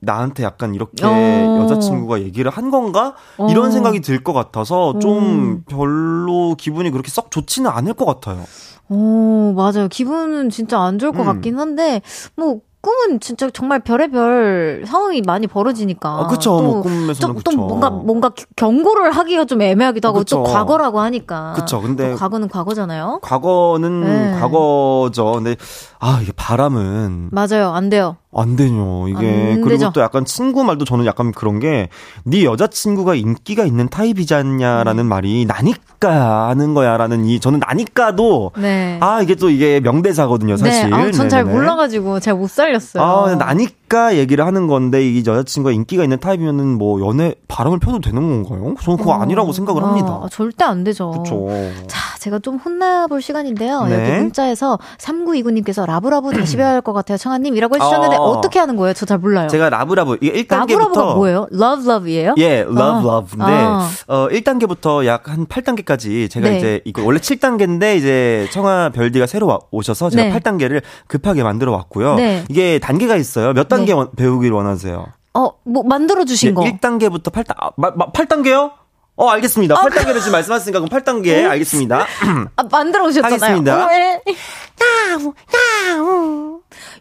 [0.00, 1.54] 나한테 약간 이렇게 어.
[1.56, 3.14] 여자친구가 얘기를 한 건가?
[3.38, 3.46] 어.
[3.48, 5.64] 이런 생각이 들 것 같아서 좀 음.
[5.68, 8.44] 별로 기분이 그렇게 썩 좋지는 않을 것 같아요.
[8.88, 9.88] 오, 맞아요.
[9.88, 11.26] 기분은 진짜 안 좋을 것 음.
[11.26, 12.00] 같긴 한데,
[12.36, 16.08] 뭐, 꿈은 진짜 정말 별의별 상황이 많이 벌어지니까.
[16.10, 16.56] 아, 그쵸.
[16.56, 17.56] 또 뭐 꿈에서는 좀, 또 그쵸.
[17.60, 20.42] 뭔가, 뭔가 경고를 하기가 좀 애매하기도 하고, 또 그쵸.
[20.44, 21.54] 과거라고 하니까.
[21.54, 21.80] 그쵸.
[21.82, 23.18] 근데 또 과거는 과거잖아요.
[23.22, 24.38] 과거는 네.
[24.38, 25.32] 과거죠.
[25.32, 25.56] 근데
[26.00, 27.70] 아 이게 바람은 맞아요.
[27.74, 28.16] 안 돼요.
[28.34, 29.08] 안 되뇨.
[29.08, 29.90] 이게 안 그리고 되죠.
[29.94, 31.88] 또 약간 친구 말도 저는 약간 그런 게
[32.24, 35.08] 네 여자친구가 인기가 있는 타입이지 않냐라는 음.
[35.08, 38.98] 말이 나니까 하는 거야 라는 이 저는 나니까도 네.
[39.00, 40.90] 아 이게 또 이게 명대사거든요 사실.
[40.90, 40.94] 네.
[40.94, 41.58] 아, 전잘 네네네.
[41.58, 43.02] 몰라가지고 잘 못 살렸어요.
[43.02, 48.42] 아, 나니까 얘기를 하는 건데, 이 여자친구가 인기가 있는 타입이면은 뭐, 연애, 바람을 펴도 되는
[48.44, 48.74] 건가요?
[48.82, 49.14] 저는 그거 어.
[49.20, 50.20] 아니라고 생각을 아, 합니다.
[50.30, 51.10] 절대 안 되죠.
[51.10, 51.48] 그쵸.
[51.86, 53.84] 자, 제가 좀 혼나볼 시간인데요.
[53.86, 53.94] 네.
[54.10, 57.18] 여기 문자에서 3929님께서 라브라브 다시 배워야 할 것 같아요.
[57.18, 58.22] 청하님이라고 해주셨는데 어.
[58.22, 58.92] 어떻게 하는 거예요?
[58.94, 59.48] 저 잘 몰라요.
[59.48, 60.68] 제가 라브라브, 이게 1단계부터.
[60.78, 61.46] 라브라브가 뭐예요?
[61.52, 62.34] love love이에요?
[62.38, 63.00] 예, 아.
[63.02, 63.88] love인데, 아.
[64.08, 66.56] 어, 1단계부터 약 한 8단계까지 제가 네.
[66.58, 70.32] 이제, 이거 원래 7단계인데, 이제 청하 별디가 새로 와- 오셔서 제가 네.
[70.40, 72.14] 8단계를 급하게 만들어 왔고요.
[72.16, 72.44] 네.
[72.48, 73.52] 이게 단계가 있어요.
[73.52, 73.92] 몇 단계 네.
[73.92, 75.06] 원- 배우기를 원하세요?
[75.34, 76.62] 어, 뭐 만들어 주신 거.
[76.62, 78.72] 1단계부터 8단, 아, 마, 마, 8단계요?
[79.16, 79.74] 어, 알겠습니다.
[79.74, 82.06] 8단계를 지금 말씀하셨으니까 그럼 8단계 알겠습니다.
[82.56, 83.34] 아, 만들어 오셨잖아요.
[83.34, 83.86] 하겠습니다.
[83.86, 84.22] 어, 예.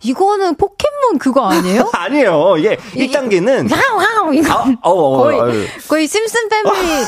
[0.03, 1.89] 이거는 포켓몬 그거 아니에요?
[1.93, 2.55] 아니에요.
[2.57, 5.65] 이게 1단계는 야우 이거 아, 어, 어, 거의 아유.
[5.87, 7.05] 거의 심슨 패밀리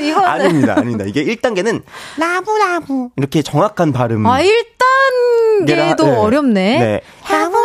[0.08, 0.74] 이거 아닙니다.
[0.76, 1.04] 아닙니다.
[1.06, 1.82] 이게 1단계는
[2.16, 4.26] 라부라부 이렇게 정확한 발음.
[4.26, 6.16] 아 1단계도 네.
[6.16, 6.78] 어렵네.
[6.78, 7.00] 네.
[7.30, 7.63] 야우야우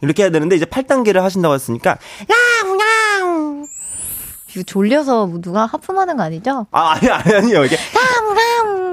[0.00, 1.96] 이렇게 해야 되는데 이제 8단계를 하신다고 했으니까
[2.30, 3.66] 야우야우.
[4.50, 6.66] 이거 졸려서 뭐 누가 하품하는 거 아니죠?
[6.70, 7.64] 아, 아니 아니 아니요.
[7.64, 7.76] 이게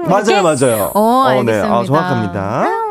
[0.08, 0.90] 맞아요, 맞아요.
[0.94, 1.38] 어, 네.
[1.40, 1.74] 알겠습니다.
[1.76, 2.85] 아, 정확합니다.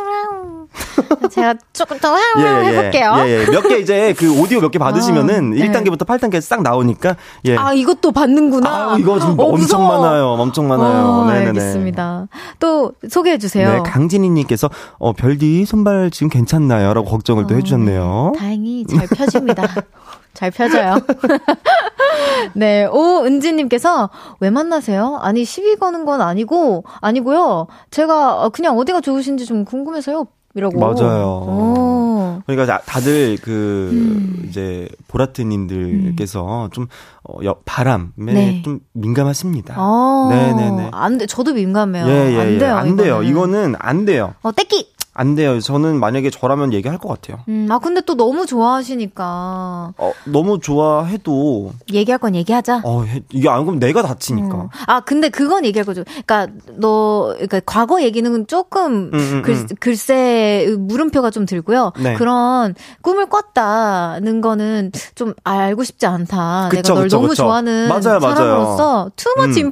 [1.32, 2.68] 제가 조금 더 예, 하우 예.
[2.68, 3.14] 해볼게요.
[3.26, 3.46] 예, 예.
[3.52, 5.68] 몇 개 이제 그 오디오 몇 개 받으시면은 아, 네.
[5.70, 7.16] 1단계부터 8단계 싹 나오니까
[7.46, 7.56] 예.
[7.58, 8.70] 아 이것도 받는구나.
[8.94, 10.02] 아, 이거 지금 어, 엄청 무서워.
[10.02, 10.26] 많아요.
[10.40, 11.06] 엄청 많아요.
[11.06, 11.48] 어, 네네네.
[11.48, 12.28] 알겠습니다.
[12.60, 13.70] 또 소개해 주세요.
[13.72, 14.70] 네, 강진희님께서
[15.00, 18.34] 어 별디 손발 지금 괜찮나요?라고 걱정을 또 어, 해주셨네요.
[18.38, 19.64] 다행히 잘 펴집니다.
[20.34, 20.98] 잘 펴져요.
[22.54, 25.18] 네, 오은지님께서 왜 만나세요?
[25.22, 27.68] 아니 시비 거는 건 아니고 아니고요.
[27.92, 30.28] 제가 그냥 어디가 좋으신지 좀 궁금해서요.
[30.56, 30.80] 이라고.
[30.80, 31.26] 맞아요.
[31.28, 32.42] 오.
[32.46, 34.46] 그러니까 다- 다들 그 음.
[34.48, 36.88] 이제 보라트님들께서 좀
[37.24, 38.62] 어, 여- 바람에 네.
[38.64, 39.76] 좀 민감하십니다.
[39.78, 40.90] 아, 네네네.
[40.94, 41.26] 안 돼.
[41.26, 42.06] 저도 민감해요.
[42.08, 42.58] 예, 예, 안 예.
[42.58, 42.76] 돼요.
[42.76, 43.24] 안 돼요.
[43.24, 43.30] 이거는.
[43.60, 44.34] 이거는 안 돼요.
[44.44, 44.94] 어, 떼끼.
[45.18, 45.62] 안 돼요.
[45.62, 47.42] 저는 만약에 저라면 얘기할 것 같아요.
[47.48, 52.82] 음, 아 근데 또 너무 좋아하시니까 어, 너무 좋아해도 얘기할 건 얘기하자.
[52.84, 54.56] 어, 해- 이게 안 그러면 내가 다치니까.
[54.64, 54.68] 음.
[54.88, 56.04] 아, 근데 그건 얘기할 거죠.
[56.04, 59.68] 그러니까 너 그러니까 과거 얘기는 조금 음, 음, 글, 음.
[59.80, 61.94] 글쎄 물음표가 좀 들고요.
[61.98, 62.16] 네.
[62.16, 66.68] 그런 꿈을 꿨다는 거는 좀 알고 싶지 않다.
[66.72, 67.44] 그쵸, 내가 널 그쵸, 너무 그쵸.
[67.44, 68.20] 좋아하는 맞아요.
[68.20, 69.66] 사람으로서 too much 음.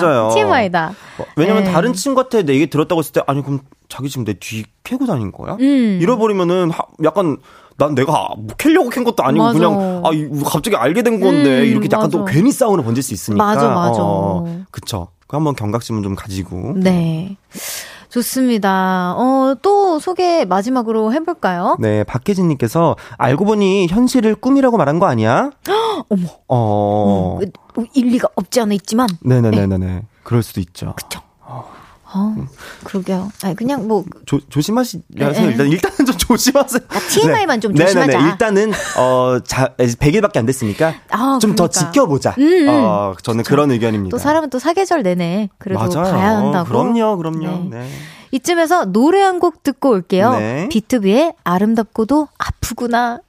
[0.00, 0.30] 맞아요.
[0.32, 0.92] TMI다.
[1.18, 1.72] 어, 왜냐면 네.
[1.72, 5.30] 다른 친구한테 내 얘기 들었다고 했을 때 아니 그럼 자기 지금 내 뒤 캐고 다닌
[5.32, 5.56] 거야?
[5.60, 5.98] 음.
[6.02, 7.36] 잃어버리면 하- 약간
[7.76, 9.58] 난 내가 뭐 캐려고 캔 것도 아니고 맞아.
[9.58, 12.32] 그냥 아 이- 갑자기 알게 된 건데 음, 이렇게 약간 또 맞아.
[12.32, 13.44] 괜히 싸움을 번질 수 있으니까.
[13.44, 14.00] 맞아, 맞아.
[14.02, 15.08] 어, 그쵸.
[15.26, 16.74] 그 한번 경각심은 좀 가지고.
[16.76, 17.36] 네.
[18.10, 19.14] 좋습니다.
[19.16, 21.76] 어, 또 소개 마지막으로 해볼까요?
[21.80, 25.50] 네, 박혜진님께서 알고 보니 현실을 꿈이라고 말한 거 아니야?
[26.08, 26.28] 어머.
[26.48, 27.40] 어,
[27.78, 29.08] 음, 일리가 없지 않아 있지만.
[29.20, 30.02] 네네네네 네.
[30.22, 30.94] 그럴 수도 있죠.
[32.14, 32.34] 어,
[32.84, 33.30] 그러게요.
[33.42, 35.02] 아니, 그냥 뭐, 조, 조심하시세요.
[35.08, 35.44] 네, 네.
[35.46, 36.80] 일단 일단은 좀 조심하세요.
[36.88, 37.92] 아, TMI 만좀 네네네.
[38.02, 38.28] 조심하자.
[38.30, 41.92] 일단은 어 자, 100일밖에 안 됐으니까 아, 좀더 그러니까.
[41.92, 42.34] 지켜보자.
[42.38, 42.68] 음, 음.
[42.68, 44.14] 어, 저는 그런 의견입니다.
[44.14, 46.10] 또 사람은 또 사계절 내내 그래도 맞아요.
[46.12, 46.68] 봐야 한다고.
[46.68, 47.68] 그럼요, 그럼요.
[47.70, 47.78] 네.
[47.78, 47.88] 네.
[48.30, 50.32] 이쯤에서 노래 한 곡 듣고 올게요.
[50.38, 50.68] 네.
[50.70, 53.20] B2B의 아름답고도 아프구나.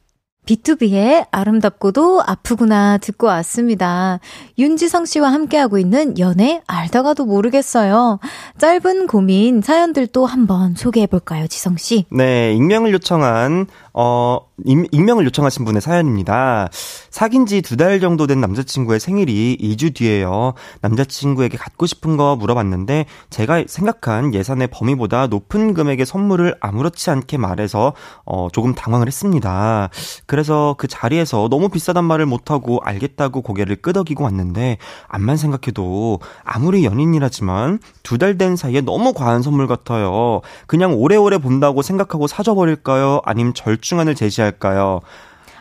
[0.45, 4.19] B2B의 아름답고도 아프구나 듣고 왔습니다.
[4.57, 8.19] 윤지성 씨와 함께하고 있는 연애 알다가도 모르겠어요.
[8.57, 12.05] 짧은 고민 사연들도 한번 소개해 볼까요, 지성 씨?
[12.11, 13.67] 네, 익명을 요청한,
[13.97, 16.67] 어, 임- 익명을 요청하신 분의 사연입니다.
[17.09, 20.53] 사귄 지 두 달 정도 된 남자친구의 생일이 2주 뒤에요.
[20.81, 27.93] 남자친구에게 갖고 싶은 거 물어봤는데, 제가 생각한 예산의 범위보다 높은 금액의 선물을 아무렇지 않게 말해서,
[28.25, 29.89] 어, 조금 당황을 했습니다.
[30.25, 34.77] 그래서 그 자리에서 너무 비싸단 말을 못하고 알겠다고 고개를 끄덕이고 왔는데,
[35.07, 40.41] 암만 생각해도 아무리 연인이라지만 두 달 된 사이에 너무 과한 선물 같아요.
[40.67, 43.21] 그냥 오래오래 본다고 생각하고 사줘버릴까요?
[43.23, 45.01] 아님 절 충안을 제시할까요?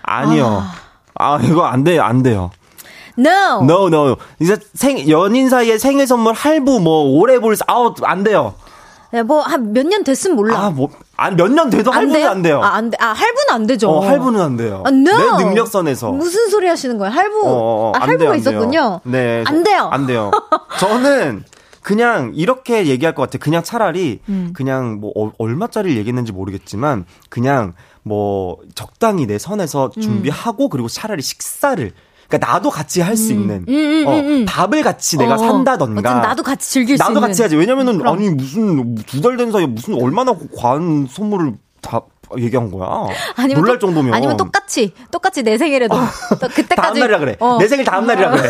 [0.02, 0.62] 아니요.
[1.16, 2.50] 아, 이거 안 돼요, 안 돼요.
[3.18, 3.60] No!
[3.62, 4.16] No, no.
[4.40, 8.54] 이제 생, 연인 사이에 생일 선물 할부 뭐 오래 볼, 수- 아우, 안 돼요.
[9.12, 10.58] 네, 뭐, 한 몇 년 됐으면 몰라.
[10.58, 12.60] 아, 뭐, 아니, 몇년 돼도 할부는 안 돼요.
[12.64, 12.96] 아, 안 돼.
[13.00, 13.88] 아, 할부는 안 되죠.
[13.90, 14.82] 어, 할부는 안 돼요.
[14.84, 15.36] 아, no!
[15.38, 16.10] 내 능력선에서.
[16.10, 17.12] 무슨 소리 하시는 거예요?
[17.14, 17.42] 할부.
[17.46, 18.70] 어, 어, 어, 아, 안 할부가 돼요, 안 있었군요.
[18.70, 19.00] 돼요.
[19.04, 19.44] 네.
[19.46, 19.88] 안 돼요.
[19.92, 20.30] 안 돼요.
[20.80, 21.44] 저는
[21.82, 23.38] 그냥 이렇게 얘기할 것 같아요.
[23.40, 24.52] 그냥 차라리 음.
[24.56, 27.74] 그냥 뭐 어, 얼마짜리를 얘기했는지 모르겠지만 그냥
[28.04, 30.00] 뭐 적당히 내 선에서 음.
[30.00, 31.90] 준비하고 그리고 차라리 식사를
[32.28, 34.44] 그러니까 나도 같이 할수 있는 음, 음, 어, 음, 음.
[34.46, 37.28] 밥을 같이 내가 어, 산다던가 어쨌든 나도 같이 즐길 수 나도 있는.
[37.28, 37.56] 같이 해야지.
[37.56, 38.14] 왜냐면은 그럼.
[38.14, 42.02] 아니 무슨 두 달 된 사이에 무슨 얼마나 과한 선물을 다
[42.38, 43.06] 얘기한 거야.
[43.36, 45.94] 아니면 놀랄 똑- 정도면 아니면 똑같이 똑같이 내 생일에도
[46.40, 47.36] 또 그때까지 다음 날이라 그래.
[47.40, 47.58] 어.
[47.58, 48.48] 내 생일 다음 날이라 그래.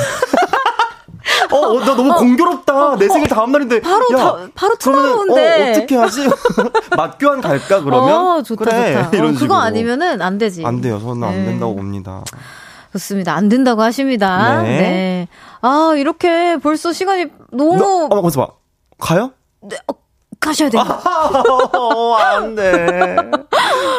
[1.51, 2.97] 어, 어, 나 너무 공교롭다.
[2.97, 3.81] 내 생일 다음 날인데.
[3.81, 5.69] 바로 야, 다- 바로 찾아오는데.
[5.69, 6.29] 어, 어떻게 하지?
[6.97, 8.13] 맛교환 갈까, 그러면?
[8.15, 9.09] 어, 좋다, 그래, 좋다.
[9.09, 9.55] 어, 이런 그거 식으로.
[9.55, 10.65] 아니면은 안 되지.
[10.65, 10.99] 안 돼요.
[11.01, 11.45] 저는 안 네.
[11.47, 12.23] 된다고 봅니다.
[12.93, 13.35] 좋습니다.
[13.35, 14.63] 안 된다고 하십니다.
[14.63, 14.69] 네.
[14.79, 15.29] 네.
[15.63, 18.53] 아, 이렇게 벌써 시간이 너무 너, 어, 거기서 봐.
[18.99, 19.33] 가요?
[19.63, 19.77] 네,
[20.45, 20.83] 어, 가셔야 돼요.
[21.75, 23.17] 어, 안 돼.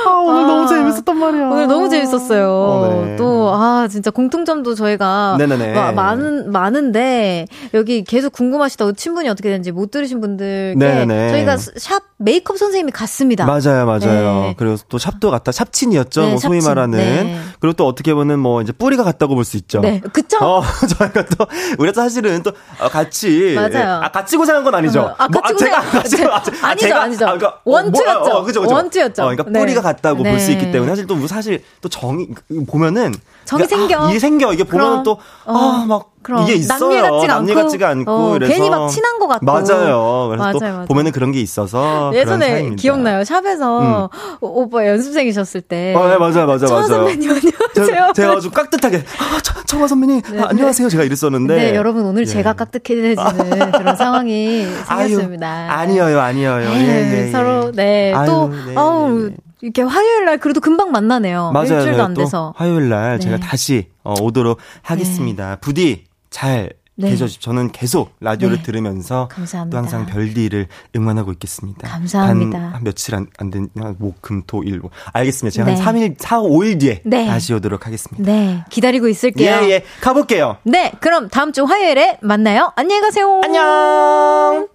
[0.07, 1.49] 아, 오늘 너무 재밌었단 말이야.
[1.49, 2.49] 오늘 너무 재밌었어요.
[2.51, 3.15] 어, 네.
[3.15, 5.37] 또, 아, 진짜 공통점도 저희가.
[5.73, 11.29] 마- 많은, 많은데, 여기 계속 궁금하시다고 친분이 어떻게 되는지 못 들으신 분들께 네네네.
[11.31, 13.45] 저희가 샵 메이크업 선생님이 갔습니다.
[13.45, 14.41] 맞아요, 맞아요.
[14.41, 14.55] 네.
[14.57, 16.21] 그리고 또 샵도 갔다, 샵친이었죠.
[16.21, 16.69] 네, 뭐 소위 샵친.
[16.69, 16.97] 말하는.
[16.97, 17.39] 네.
[17.59, 19.79] 그리고 또 어떻게 보면 뭐 이제 뿌리가 같다고 볼 수 있죠.
[19.81, 20.37] 네, 그쵸?
[20.41, 20.61] 어,
[20.97, 21.45] 저희가 또,
[21.77, 23.53] 우리가 사실은 또, 어, 같이.
[23.55, 24.01] 맞아요.
[24.03, 25.13] 아, 같이 고생한 건 아니죠.
[25.17, 27.25] 아, 뭐, 같이 제가, 같이, 제- 아, 제- 아, 아니죠, 제가, 아니죠.
[27.25, 28.19] 그러니까 어, 원투였죠.
[28.19, 28.73] 뭐, 어, 그죠, 그죠.
[28.75, 29.21] 원투였죠.
[29.23, 29.59] 어, 그러니까 네.
[29.59, 30.53] 뿌리가 같다고 볼수 네.
[30.53, 32.27] 있기 때문에 사실 또뭐 사실 또 정이,
[32.67, 33.13] 보면은.
[33.45, 33.99] 정이 이게, 생겨.
[34.05, 34.53] 아, 이게 생겨.
[34.53, 35.03] 이게 보면.
[35.03, 36.09] 또, 어, 아, 막.
[36.23, 36.41] 그럼.
[36.41, 36.79] 이게 있어요.
[36.89, 37.61] 남일 같지가 남일 않고.
[37.63, 38.11] 같지가 않고.
[38.11, 38.51] 어, 그래서.
[38.51, 39.45] 괜히 막 친한 것 같고.
[39.45, 40.27] 맞아요.
[40.31, 40.85] 그래서 또 맞아요, 맞아요.
[40.87, 42.11] 보면은 그런 게 있어서.
[42.15, 42.71] 예전에.
[42.75, 43.23] 기억나요?
[43.23, 44.09] 샵에서
[44.41, 45.93] 오- 오빠 연습생이셨을 때.
[45.95, 46.87] 어, 네, 맞아요, 맞아요, 맞아요.
[46.87, 47.51] 선배님 안녕하세요.
[47.75, 50.89] 제가, 제가 아주 깍듯하게, 아, 청- 청아 선배님, 아, 안녕하세요.
[50.89, 51.55] 제가 이랬었는데.
[51.55, 52.25] 네, 여러분 오늘 예.
[52.25, 53.15] 제가 깍듯해지는
[53.77, 55.47] 그런 상황이 아유, 생겼습니다.
[55.77, 56.59] 아니에요, 아니에요.
[56.61, 57.31] 예, 네, 예, 예.
[57.31, 59.29] 서로 네, 아유, 또 네, 아우
[59.61, 61.51] 이렇게 화요일 날 그래도 금방 만나네요.
[61.53, 61.63] 맞아요.
[61.65, 62.53] 일주일도 제가 안또 돼서.
[62.57, 63.41] 화요일 날 제가 네.
[63.41, 65.57] 다시 어, 오도록 하겠습니다.
[65.61, 67.09] 부디 잘 네.
[67.09, 67.51] 계셔주십시오.
[67.51, 68.63] 저는 계속 라디오를 네.
[68.63, 69.75] 들으면서 감사합니다.
[69.75, 71.89] 또 항상 별디를 응원하고 있겠습니다.
[71.89, 72.57] 감사합니다.
[72.59, 74.79] 단 한 며칠 안, 안 된, 한 목, 금, 토, 일.
[74.79, 74.91] 목.
[75.11, 75.53] 알겠습니다.
[75.53, 75.81] 제가 네.
[75.81, 77.25] 한 3일, 4, 5일 뒤에 네.
[77.27, 78.31] 다시 오도록 하겠습니다.
[78.31, 79.59] 네, 기다리고 있을게요.
[79.63, 79.83] 예, 예.
[80.01, 80.57] 가볼게요.
[80.63, 82.71] 네, 그럼 다음 주 화요일에 만나요.
[82.77, 83.41] 안녕히 가세요.
[83.43, 84.74] 안녕!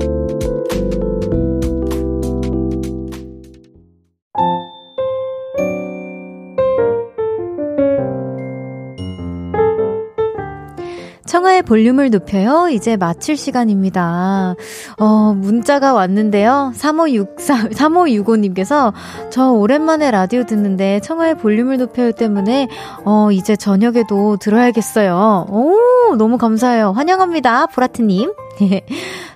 [11.61, 12.69] 볼륨을 높여요.
[12.69, 14.55] 이제 마칠 시간입니다.
[14.99, 16.71] 어, 문자가 왔는데요.
[16.75, 18.93] 3563, 3565님께서
[19.31, 22.67] 저 오랜만에 라디오 듣는데 청하의 볼륨을 높여요 때문에
[23.05, 25.47] 어, 이제 저녁에도 들어야겠어요.
[25.49, 26.91] 오, 너무 감사해요.
[26.91, 27.67] 환영합니다.
[27.67, 28.33] 보라트님.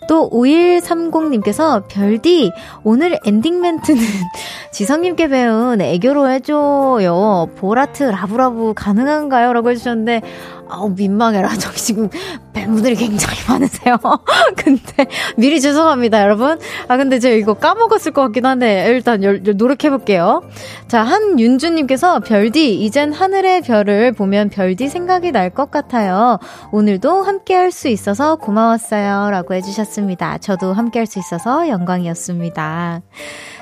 [0.08, 2.52] 또 5130님께서 별디
[2.84, 4.02] 오늘 엔딩 멘트는
[4.72, 7.50] 지성님께 배운 애교로 해줘요.
[7.56, 9.54] 볼하트 love love 가능한가요?
[9.54, 10.22] 라고 해주셨는데
[10.70, 11.50] 아우 민망해라.
[11.60, 12.10] 저기 지금
[12.54, 13.98] 팬분들이 굉장히 많으세요.
[14.56, 15.06] 근데
[15.38, 16.60] 미리 죄송합니다, 여러분.
[16.88, 20.42] 아 근데 제가 이거 까먹었을 것 같긴 한데 일단 열, 노력해 볼게요.
[20.88, 26.40] 자 한윤주님께서 별디 이젠 하늘의 별을 보면 별디 생각이 날 것 같아요.
[26.72, 30.38] 오늘도 함께 할 수 있어서 고마웠어요.라고 해주셨습니다.
[30.40, 33.02] 저도 함께 할 수 있어서 영광이었습니다.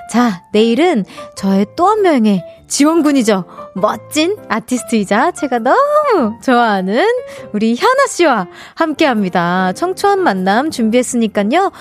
[0.10, 3.46] 자, 내일은 저의 또 한 명의 지원군이죠.
[3.76, 7.06] 멋진 아티스트이자 제가 너무 좋아하는
[7.54, 9.74] 우리 현아 씨와 함께 합니다.
[9.74, 11.72] 청초한 만남 준비했으니까요.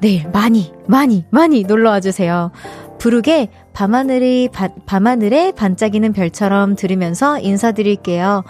[0.00, 2.52] 내일 많이, 많이, 많이 놀러와 주세요.
[2.98, 8.44] 부르게 밤하늘이, 바, 밤하늘에 반짝이는 별처럼 들으면서 인사드릴게요.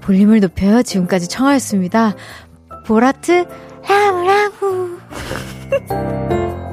[0.00, 0.82] 볼륨을 높여요.
[0.82, 2.14] 지금까지 청하였습니다.
[2.86, 3.46] 보라트,
[3.88, 4.98] 라브라브.